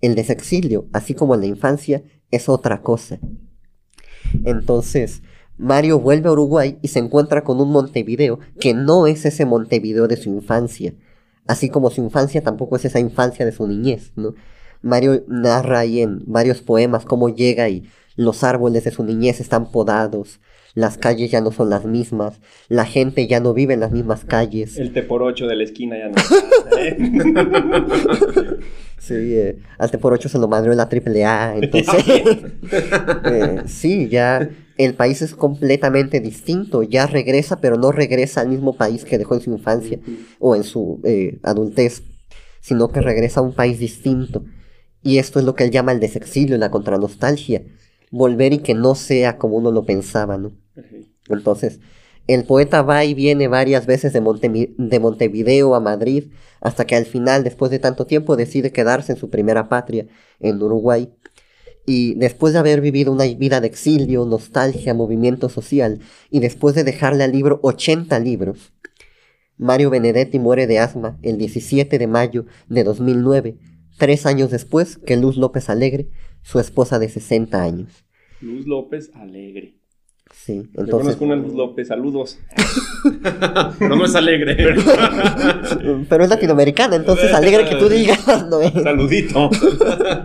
El 0.00 0.14
desexilio, 0.14 0.86
así 0.92 1.14
como 1.14 1.36
la 1.36 1.46
infancia, 1.46 2.02
es 2.30 2.48
otra 2.48 2.82
cosa. 2.82 3.18
Entonces, 4.44 5.22
Mario 5.56 6.00
vuelve 6.00 6.28
a 6.28 6.32
Uruguay 6.32 6.78
y 6.82 6.88
se 6.88 6.98
encuentra 6.98 7.44
con 7.44 7.60
un 7.60 7.70
Montevideo 7.70 8.40
que 8.58 8.74
no 8.74 9.06
es 9.06 9.24
ese 9.24 9.44
Montevideo 9.44 10.08
de 10.08 10.16
su 10.16 10.28
infancia. 10.28 10.94
Así 11.46 11.68
como 11.68 11.90
su 11.90 12.02
infancia 12.02 12.42
tampoco 12.42 12.76
es 12.76 12.84
esa 12.84 12.98
infancia 12.98 13.44
de 13.44 13.52
su 13.52 13.66
niñez, 13.66 14.12
¿no? 14.16 14.34
Mario 14.82 15.24
narra 15.28 15.80
ahí 15.80 16.00
en 16.00 16.22
varios 16.26 16.60
poemas 16.60 17.04
cómo 17.04 17.28
llega 17.28 17.68
y 17.68 17.88
los 18.16 18.44
árboles 18.44 18.84
de 18.84 18.90
su 18.90 19.04
niñez 19.04 19.40
están 19.40 19.70
podados, 19.70 20.40
las 20.74 20.98
calles 20.98 21.30
ya 21.30 21.40
no 21.40 21.52
son 21.52 21.70
las 21.70 21.84
mismas, 21.84 22.40
la 22.68 22.84
gente 22.84 23.26
ya 23.26 23.40
no 23.40 23.54
vive 23.54 23.74
en 23.74 23.80
las 23.80 23.92
mismas 23.92 24.24
calles. 24.24 24.76
El 24.76 24.92
T 24.92 25.02
por 25.02 25.22
8 25.22 25.46
de 25.46 25.56
la 25.56 25.64
esquina 25.64 25.96
ya 25.96 26.08
no 26.08 26.14
¿eh? 26.78 28.58
Sí, 28.98 29.14
eh, 29.14 29.58
al 29.78 29.90
T 29.90 29.98
por 29.98 30.12
8 30.12 30.28
se 30.28 30.38
lo 30.38 30.48
madrió 30.48 30.72
la 30.74 30.88
AAA, 30.90 31.56
entonces... 31.58 32.04
eh, 33.24 33.62
sí, 33.66 34.08
ya 34.08 34.48
el 34.76 34.94
país 34.94 35.22
es 35.22 35.34
completamente 35.34 36.20
distinto, 36.20 36.82
ya 36.82 37.06
regresa, 37.06 37.60
pero 37.60 37.76
no 37.76 37.92
regresa 37.92 38.40
al 38.40 38.48
mismo 38.48 38.76
país 38.76 39.04
que 39.04 39.18
dejó 39.18 39.34
en 39.34 39.40
su 39.40 39.52
infancia 39.52 40.00
o 40.40 40.56
en 40.56 40.64
su 40.64 41.00
eh, 41.04 41.38
adultez, 41.42 42.02
sino 42.60 42.88
que 42.88 43.00
regresa 43.00 43.40
a 43.40 43.44
un 43.44 43.54
país 43.54 43.78
distinto. 43.78 44.44
Y 45.02 45.18
esto 45.18 45.38
es 45.38 45.44
lo 45.44 45.54
que 45.54 45.64
él 45.64 45.70
llama 45.70 45.92
el 45.92 46.00
desexilio, 46.00 46.56
la 46.56 46.70
contranostalgia, 46.70 47.62
volver 48.14 48.52
y 48.52 48.58
que 48.58 48.74
no 48.74 48.94
sea 48.94 49.38
como 49.38 49.56
uno 49.56 49.72
lo 49.72 49.84
pensaba, 49.84 50.38
¿no? 50.38 50.52
Entonces, 51.28 51.80
el 52.26 52.44
poeta 52.44 52.82
va 52.82 53.04
y 53.04 53.12
viene 53.12 53.48
varias 53.48 53.86
veces 53.86 54.12
de, 54.12 54.20
Montevideo 55.00 55.74
a 55.74 55.80
Madrid, 55.80 56.32
hasta 56.60 56.86
que 56.86 56.96
al 56.96 57.06
final, 57.06 57.44
después 57.44 57.70
de 57.70 57.80
tanto 57.80 58.06
tiempo, 58.06 58.36
decide 58.36 58.72
quedarse 58.72 59.12
en 59.12 59.18
su 59.18 59.30
primera 59.30 59.68
patria, 59.68 60.06
en 60.40 60.62
Uruguay. 60.62 61.12
Y 61.86 62.14
después 62.14 62.52
de 62.52 62.60
haber 62.60 62.80
vivido 62.80 63.12
una 63.12 63.24
vida 63.24 63.60
de 63.60 63.66
exilio, 63.66 64.24
nostalgia, 64.24 64.94
movimiento 64.94 65.48
social, 65.48 65.98
y 66.30 66.40
después 66.40 66.74
de 66.74 66.84
dejarle 66.84 67.24
al 67.24 67.32
libro 67.32 67.58
80 67.62 68.18
libros, 68.20 68.72
Mario 69.56 69.90
Benedetti 69.90 70.38
muere 70.38 70.66
de 70.66 70.78
asma 70.78 71.18
el 71.22 71.36
17 71.36 71.98
de 71.98 72.06
mayo 72.06 72.46
de 72.68 72.84
2009, 72.84 73.58
tres 73.98 74.24
años 74.24 74.50
después 74.50 74.98
que 74.98 75.16
Luz 75.16 75.36
López 75.36 75.68
Alegre, 75.68 76.08
su 76.42 76.58
esposa 76.58 76.98
de 76.98 77.08
60 77.08 77.62
años. 77.62 78.03
Luz 78.44 78.66
López 78.66 79.10
Alegre. 79.14 79.74
Sí, 80.32 80.70
Yo 80.72 80.82
entonces... 80.82 81.16
conozco 81.16 81.24
una 81.24 81.36
Luz 81.36 81.54
López, 81.54 81.88
saludos. 81.88 82.38
No, 83.80 83.96
no 83.96 84.06
es 84.06 84.14
alegre. 84.14 84.56
Pero 86.08 86.24
es 86.24 86.30
latinoamericana, 86.30 86.96
entonces 86.96 87.32
alegre 87.34 87.68
que 87.68 87.76
tú 87.76 87.90
digas, 87.90 88.46
no 88.50 88.60
es. 88.60 88.72
Saludito. 88.72 89.50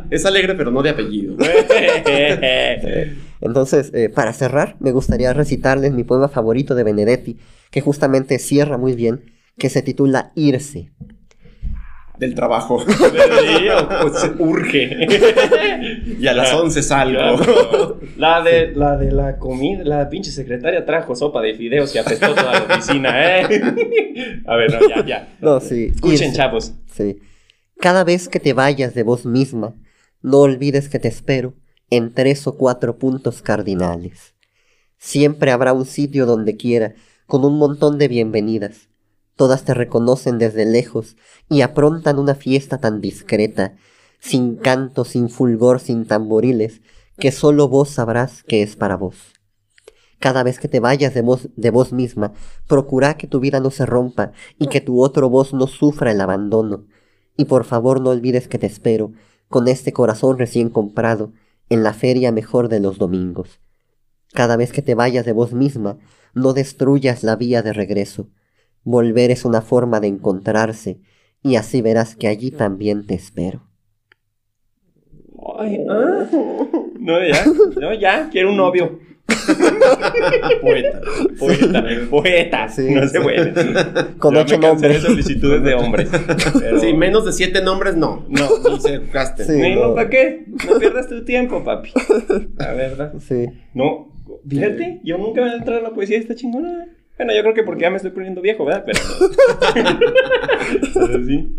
es 0.10 0.26
alegre, 0.26 0.56
pero 0.56 0.72
no 0.72 0.82
de 0.82 0.92
apellido. 0.92 1.36
Entonces, 3.42 3.92
eh, 3.94 4.10
para 4.10 4.32
cerrar, 4.32 4.78
me 4.80 4.92
gustaría 4.92 5.34
recitarles 5.34 5.92
mi 5.92 6.06
poema 6.06 6.30
favorito 6.30 6.76
de 6.76 6.84
Benedetti, 6.84 7.38
que 7.70 7.82
justamente 7.82 8.40
cierra 8.40 8.78
muy 8.78 8.94
bien, 8.94 9.34
que 9.58 9.70
se 9.70 9.82
titula 9.82 10.32
Irse. 10.36 10.92
Del 12.20 12.36
trabajo. 12.36 12.84
pues 14.02 14.32
urge. 14.38 15.08
Y 16.20 16.28
a 16.28 16.34
las 16.34 16.54
11 16.54 16.84
salgo. 16.84 17.98
La 18.18 18.44
de, 18.44 18.76
la 18.76 18.98
de 18.98 19.12
la 19.12 19.38
comida, 19.40 19.86
la 19.86 20.10
pinche 20.10 20.30
secretaria 20.30 20.86
trajo 20.86 21.16
sopa 21.16 21.42
de 21.42 21.56
fideos 21.56 21.96
y 21.96 21.98
apestó 21.98 22.36
toda 22.36 22.52
la 22.52 22.76
oficina, 22.76 23.40
¿eh? 23.40 24.42
A 24.46 24.56
ver, 24.58 24.74
no, 24.74 24.90
ya, 24.90 25.06
ya. 25.06 25.28
No, 25.40 25.62
sí. 25.62 25.92
Escuchen, 25.96 26.34
chavos. 26.34 26.74
Sí. 26.94 27.20
Cada 27.80 28.04
vez 28.04 28.28
que 28.28 28.42
te 28.42 28.52
vayas 28.52 28.94
de 28.94 29.04
vos 29.04 29.26
misma, 29.26 29.74
no 30.22 30.40
olvides 30.40 30.90
que 30.90 31.00
te 31.00 31.08
espero 31.08 31.54
en 31.90 32.14
tres 32.14 32.46
o 32.48 32.58
cuatro 32.58 33.00
puntos 33.00 33.42
cardinales. 33.42 34.36
Siempre 34.98 35.52
habrá 35.52 35.72
un 35.72 35.86
sitio 35.86 36.26
donde 36.26 36.58
quiera, 36.58 36.96
con 37.26 37.46
un 37.46 37.58
montón 37.58 37.98
de 37.98 38.10
bienvenidas. 38.10 38.89
Todas 39.40 39.64
te 39.64 39.74
reconocen 39.74 40.38
desde 40.38 40.66
lejos 40.66 41.16
y 41.48 41.62
aprontan 41.62 42.20
una 42.20 42.36
fiesta 42.36 42.80
tan 42.80 43.00
discreta, 43.00 43.78
sin 44.20 44.58
canto, 44.58 45.06
sin 45.06 45.30
fulgor, 45.30 45.80
sin 45.80 46.06
tamboriles, 46.06 46.82
que 47.18 47.32
solo 47.32 47.70
vos 47.70 47.88
sabrás 47.88 48.44
que 48.44 48.62
es 48.62 48.76
para 48.76 48.98
vos. 48.98 49.16
Cada 50.20 50.44
vez 50.44 50.60
que 50.60 50.68
te 50.68 50.82
vayas 50.82 51.14
de 51.14 51.22
vos, 51.22 51.48
de 51.56 51.70
vos 51.70 51.94
misma, 51.94 52.34
procura 52.68 53.16
que 53.16 53.28
tu 53.28 53.40
vida 53.40 53.62
no 53.62 53.72
se 53.72 53.86
rompa 53.86 54.34
y 54.58 54.68
que 54.68 54.82
tu 54.82 55.02
otro 55.02 55.30
voz 55.30 55.54
no 55.54 55.68
sufra 55.68 56.12
el 56.12 56.20
abandono. 56.20 56.88
Y 57.38 57.46
por 57.46 57.64
favor 57.64 58.02
no 58.02 58.10
olvides 58.10 58.50
que 58.50 58.60
te 58.60 58.68
espero, 58.68 59.14
con 59.48 59.70
este 59.70 59.94
corazón 59.94 60.38
recién 60.38 60.70
comprado, 60.70 61.32
en 61.70 61.84
la 61.84 61.94
feria 61.94 62.34
mejor 62.34 62.68
de 62.68 62.82
los 62.82 62.98
domingos. 62.98 63.62
Cada 64.34 64.58
vez 64.58 64.74
que 64.74 64.82
te 64.82 64.96
vayas 64.96 65.26
de 65.26 65.32
vos 65.32 65.54
misma, 65.54 65.98
no 66.34 66.52
destruyas 66.52 67.24
la 67.24 67.38
vía 67.38 67.62
de 67.62 67.72
regreso. 67.72 68.28
Volver 68.84 69.32
es 69.32 69.46
una 69.46 69.62
forma 69.62 70.00
de 70.00 70.08
encontrarse, 70.08 71.00
y 71.44 71.56
así 71.56 71.82
verás 71.82 72.16
que 72.16 72.28
allí 72.28 72.52
también 72.52 73.06
te 73.06 73.14
espero. 73.16 73.64
Ay, 75.58 75.80
ah. 75.90 76.26
No, 77.00 77.26
ya, 77.26 77.46
no, 77.80 77.94
ya, 77.94 78.30
quiero 78.30 78.50
un 78.50 78.58
novio. 78.58 79.00
Poeta. 80.62 81.02
Poeta, 81.40 81.84
poeta. 82.10 82.70
Sí, 82.70 82.90
no 82.94 83.04
sí. 83.04 83.10
se 83.10 83.22
puede. 83.22 83.54
Con 84.18 84.36
ocho 84.36 84.58
me 84.58 84.68
cansé 84.68 84.88
de 84.88 84.94
nombres. 84.94 85.02
solicitudes 85.04 85.64
de 85.64 85.74
hombres. 85.76 86.10
Pero- 86.60 86.80
Sí, 86.80 86.94
menos 86.94 87.26
de 87.26 87.34
siete 87.34 87.62
nombres 87.62 87.96
no. 87.96 88.26
No. 88.28 88.48
Ni 88.70 88.80
se 88.80 89.00
gasten. 89.14 89.76
No. 89.76 89.90
no, 89.90 89.96
¿para 89.96 90.10
qué? 90.10 90.46
No 90.68 90.80
pierdas 90.80 91.08
tu 91.08 91.24
tiempo, 91.26 91.64
papi. 91.64 91.92
La 92.58 92.74
verdad. 92.74 93.14
Sí. 93.20 93.46
No, 93.74 94.14
fíjate, 94.48 95.00
yo 95.04 95.18
nunca 95.18 95.42
me 95.44 95.52
he 95.52 95.56
entrado 95.58 95.80
a 95.80 95.90
la 95.90 95.96
poesía 95.96 96.18
esta 96.18 96.36
chingona. 96.36 96.88
Bueno, 97.20 97.34
yo 97.36 97.42
creo 97.44 97.54
que 97.54 97.64
porque 97.64 97.82
ya 97.84 97.90
me 97.92 97.98
estoy 97.98 98.12
poniendo 98.12 98.42
viejo, 98.42 98.66
¿verdad? 98.66 98.86
Pero, 98.88 99.00
Pero 100.94 101.24
sí. 101.28 101.56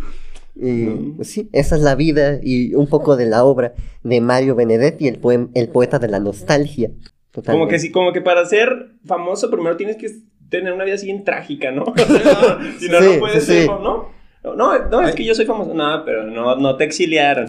Y 0.56 1.24
sí, 1.24 1.48
esa 1.52 1.76
es 1.76 1.82
la 1.82 1.94
vida 1.94 2.38
y 2.42 2.74
un 2.74 2.86
poco 2.88 3.16
de 3.16 3.26
la 3.26 3.44
obra 3.44 3.74
de 4.02 4.20
Mario 4.20 4.54
Benedetti, 4.56 5.06
el, 5.08 5.20
poem- 5.20 5.50
el 5.54 5.68
poeta 5.68 5.98
de 5.98 6.08
la 6.08 6.18
nostalgia. 6.20 6.88
Como 6.88 7.06
Totalmente. 7.32 7.74
que 7.74 7.78
sí, 7.78 7.90
como 7.92 8.12
que 8.12 8.20
para 8.20 8.44
ser 8.44 8.90
famoso 9.06 9.50
primero 9.50 9.76
tienes 9.76 9.96
que 9.96 10.08
tener 10.50 10.72
una 10.72 10.84
vida 10.84 10.96
así 10.96 11.06
bien 11.06 11.24
trágica, 11.24 11.70
¿no? 11.70 11.84
si 12.78 12.88
no, 12.88 12.98
Sí, 13.00 13.06
no 13.14 13.18
puedes 13.20 13.44
sí, 13.44 13.52
ser, 13.52 13.62
sí. 13.62 13.68
¿no? 13.68 14.08
No, 14.42 14.88
no, 14.88 15.02
es 15.06 15.14
que 15.14 15.24
yo 15.24 15.34
soy 15.34 15.44
famoso. 15.46 15.72
No, 15.74 16.02
pero 16.04 16.24
no, 16.26 16.56
no 16.56 16.76
te 16.76 16.84
exiliaron. 16.84 17.48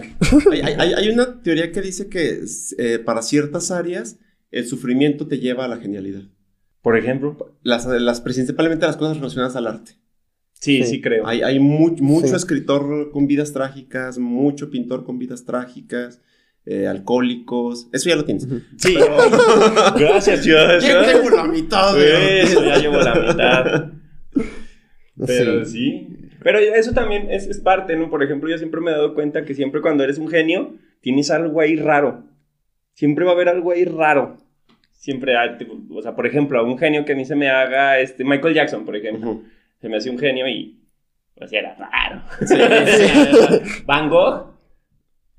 Hay, 0.52 0.60
hay- 0.60 0.74
hay- 0.78 0.92
hay 0.94 1.08
una 1.08 1.42
teoría 1.42 1.72
que 1.72 1.80
dice 1.82 2.08
que 2.08 2.40
eh, 2.78 2.98
para 2.98 3.22
ciertas 3.22 3.70
áreas 3.70 4.18
el 4.50 4.66
sufrimiento 4.66 5.26
te 5.26 5.38
lleva 5.38 5.64
a 5.64 5.68
la 5.68 5.78
genialidad. 5.78 6.22
Por 6.82 6.96
ejemplo. 6.98 7.56
Las, 7.62 7.86
las, 7.86 8.20
principalmente 8.20 8.86
las 8.86 8.96
cosas 8.96 9.16
relacionadas 9.16 9.56
al 9.56 9.66
arte. 9.68 9.92
Sí, 10.52 10.82
Sí. 10.82 10.90
sí, 10.90 11.00
creo. 11.00 11.26
Hay, 11.26 11.42
hay 11.42 11.58
mu- 11.58 11.96
mucho 12.00 12.28
Sí. 12.28 12.34
escritor 12.34 13.10
con 13.10 13.26
vidas 13.26 13.52
trágicas, 13.52 14.18
mucho 14.18 14.70
pintor 14.70 15.04
con 15.04 15.18
vidas 15.18 15.44
trágicas, 15.44 16.20
eh, 16.66 16.86
alcohólicos. 16.86 17.88
Eso 17.92 18.08
ya 18.08 18.16
lo 18.16 18.24
tienes. 18.24 18.46
Sí. 18.76 18.94
Gracias, 19.98 20.44
Dios. 20.44 20.82
Ya 20.84 21.04
tengo 21.04 21.30
la 21.30 21.44
mitad 21.44 21.94
de 21.96 22.42
Eso, 22.42 22.64
ya 22.64 22.78
llevo 22.78 22.96
la 22.98 23.14
mitad. 23.14 23.90
Pero 25.26 25.64
Sí. 25.64 25.72
sí. 25.72 26.08
Pero 26.42 26.58
eso 26.58 26.92
también 26.92 27.30
es, 27.30 27.46
es 27.46 27.60
parte, 27.60 27.94
¿no? 27.96 28.10
Por 28.10 28.22
ejemplo, 28.22 28.48
yo 28.50 28.58
siempre 28.58 28.80
me 28.80 28.90
he 28.90 28.94
dado 28.94 29.14
cuenta 29.14 29.44
que 29.44 29.54
siempre 29.54 29.80
cuando 29.80 30.02
eres 30.02 30.18
un 30.18 30.28
genio, 30.28 30.74
tienes 31.00 31.30
algo 31.30 31.60
ahí 31.60 31.76
raro. 31.76 32.24
Siempre 32.94 33.24
va 33.24 33.30
a 33.30 33.34
haber 33.34 33.48
algo 33.48 33.70
ahí 33.70 33.84
raro. 33.84 34.38
Siempre 35.02 35.36
hay, 35.36 35.58
tipo, 35.58 35.76
o 35.90 36.00
sea, 36.00 36.14
por 36.14 36.28
ejemplo, 36.28 36.64
un 36.64 36.78
genio 36.78 37.04
que 37.04 37.12
a 37.14 37.16
mí 37.16 37.24
se 37.24 37.34
me 37.34 37.50
haga, 37.50 37.98
este, 37.98 38.22
Michael 38.22 38.54
Jackson, 38.54 38.84
por 38.84 38.94
ejemplo, 38.94 39.42
se 39.80 39.88
me 39.88 39.96
hace 39.96 40.08
un 40.10 40.16
genio 40.16 40.46
y, 40.46 40.78
pues 41.34 41.52
era 41.52 41.74
raro. 41.74 42.22
Van 43.84 44.08
Gogh, 44.08 44.46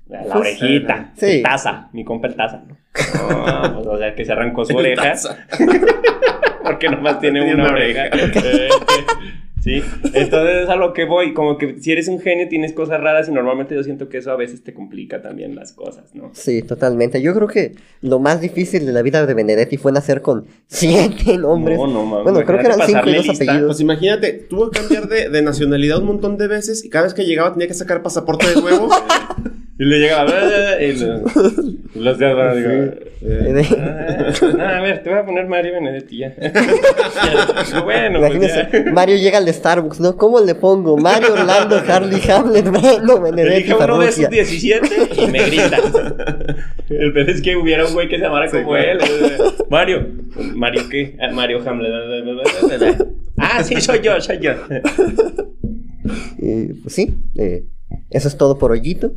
la 0.06 0.20
Pues, 0.24 0.34
orejita, 0.34 1.12
sí. 1.16 1.36
el 1.38 1.42
taza, 1.42 1.88
mi 1.94 2.04
compa 2.04 2.28
el 2.28 2.34
taza, 2.36 2.62
pues, 2.68 3.86
o 3.86 3.96
sea, 3.96 4.14
que 4.14 4.22
se 4.26 4.32
arrancó 4.32 4.66
su 4.66 4.76
oreja. 4.76 5.02
Taza. 5.02 5.46
Porque 6.62 6.90
nomás 6.90 7.18
tiene 7.20 7.40
Tiene 7.40 7.54
una 7.54 7.64
una 7.64 7.72
oreja. 7.72 8.10
sí, 9.64 9.82
entonces 10.12 10.64
es 10.64 10.68
a 10.68 10.76
lo 10.76 10.92
que 10.92 11.04
voy. 11.04 11.34
Como 11.34 11.58
que 11.58 11.80
si 11.80 11.90
eres 11.90 12.08
un 12.08 12.20
genio 12.20 12.48
tienes 12.48 12.72
cosas 12.72 13.00
raras 13.00 13.28
y 13.28 13.32
normalmente 13.32 13.74
yo 13.74 13.82
siento 13.82 14.08
que 14.08 14.18
eso 14.18 14.30
a 14.30 14.36
veces 14.36 14.62
te 14.62 14.74
complica 14.74 15.22
también 15.22 15.56
las 15.56 15.72
cosas, 15.72 16.14
¿no? 16.14 16.30
Sí, 16.34 16.62
totalmente. 16.62 17.22
Yo 17.22 17.34
creo 17.34 17.48
que 17.48 17.74
lo 18.02 18.18
más 18.18 18.40
difícil 18.40 18.84
de 18.86 18.92
la 18.92 19.02
vida 19.02 19.24
de 19.26 19.34
Benedetti 19.34 19.76
fue 19.76 19.90
nacer 19.90 20.22
con 20.22 20.46
siete 20.66 21.38
nombres. 21.38 21.78
No, 21.78 21.86
no, 21.86 22.04
mames. 22.04 22.24
bueno, 22.24 22.46
creo 22.46 22.60
que 22.60 22.66
eran 22.66 22.86
cinco 22.86 23.08
y 23.08 23.14
dos 23.14 23.26
lista. 23.26 23.44
apellidos. 23.44 23.68
Pues 23.68 23.80
imagínate, 23.80 24.32
tuvo 24.32 24.70
que 24.70 24.80
cambiar 24.80 25.08
de, 25.08 25.30
de 25.30 25.42
nacionalidad 25.42 25.98
un 25.98 26.06
montón 26.06 26.36
de 26.36 26.46
veces 26.46 26.84
y 26.84 26.90
cada 26.90 27.04
vez 27.04 27.14
que 27.14 27.24
llegaba 27.24 27.52
tenía 27.52 27.66
que 27.66 27.74
sacar 27.74 28.02
pasaporte 28.02 28.46
de 28.46 28.60
nuevo. 28.60 28.88
Y 29.84 29.86
le 29.86 29.98
llegaba. 29.98 30.30
"Ah", 30.32 30.82
y 30.82 30.92
lo- 30.96 31.20
los 31.94 32.18
días 32.18 32.34
van 32.34 32.48
a 32.48 32.54
decir, 32.54 33.10
Eh, 33.26 33.64
"Ah, 34.60 34.78
a 34.78 34.80
ver, 34.82 35.02
te 35.02 35.10
voy 35.10 35.18
a 35.18 35.24
poner 35.26 35.46
Mario 35.46 35.74
Benedetti 35.74 36.18
ya. 36.20 36.34
Bueno, 37.84 38.20
pues 38.20 38.54
ya. 38.54 38.68
Mario 38.92 39.16
llega 39.16 39.38
al 39.38 39.44
de 39.44 39.52
Starbucks, 39.52 40.00
¿no? 40.00 40.16
¿Cómo 40.16 40.40
le 40.40 40.54
pongo? 40.54 40.96
Mario 40.96 41.34
Harley 41.36 41.78
Harley 41.88 42.20
Hamlet, 42.30 42.68
Breno 42.70 43.20
Benedetti 43.20 43.56
Elige 43.72 43.74
uno 43.74 43.98
de 43.98 44.08
esos 44.08 44.30
17 44.30 44.88
y 45.22 45.26
me 45.28 45.42
grita. 45.46 45.78
El 46.88 47.12
peor 47.12 47.30
es 47.30 47.40
que 47.42 47.56
hubiera 47.56 47.86
un 47.86 47.92
güey 47.94 48.08
que 48.08 48.16
se 48.16 48.22
llamara 48.22 48.48
Sí, 48.48 48.58
como 48.58 48.76
él. 48.76 48.98
Mario. 49.70 50.06
¿Mario 50.54 50.82
qué? 50.90 51.16
Ah, 51.20 51.30
Mario 51.32 51.60
Hamlet. 51.66 51.90
Ah, 53.38 53.62
sí, 53.64 53.80
soy 53.80 54.00
yo, 54.02 54.20
soy 54.20 54.38
yo. 54.40 54.52
Pues 56.82 56.94
sí, 56.94 57.14
eh, 57.38 57.64
eso 58.10 58.28
es 58.28 58.36
todo 58.36 58.58
por 58.58 58.70
hoyito. 58.72 59.12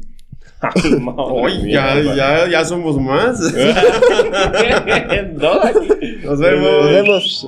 Ay, 0.62 1.04
Hoy 1.15 1.72
ya, 1.72 2.02
ya, 2.02 2.48
ya 2.50 2.65
somos 2.65 3.00
más. 3.00 3.39
Nos 6.24 6.39
vemos. 6.39 6.82
Nos 6.82 6.89
vemos. 6.89 7.48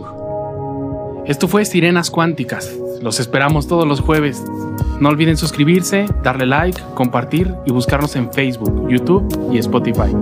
Esto 1.25 1.47
fue 1.47 1.65
Sirenas 1.65 2.11
Cuánticas. 2.11 2.75
Los 3.01 3.19
esperamos 3.19 3.67
todos 3.67 3.87
los 3.87 3.99
jueves. 4.01 4.43
No 4.99 5.09
olviden 5.09 5.37
suscribirse, 5.37 6.05
darle 6.23 6.45
like, 6.45 6.81
compartir 6.95 7.53
y 7.65 7.71
buscarnos 7.71 8.15
en 8.15 8.31
Facebook, 8.33 8.89
YouTube 8.89 9.49
y 9.53 9.57
Spotify. 9.59 10.13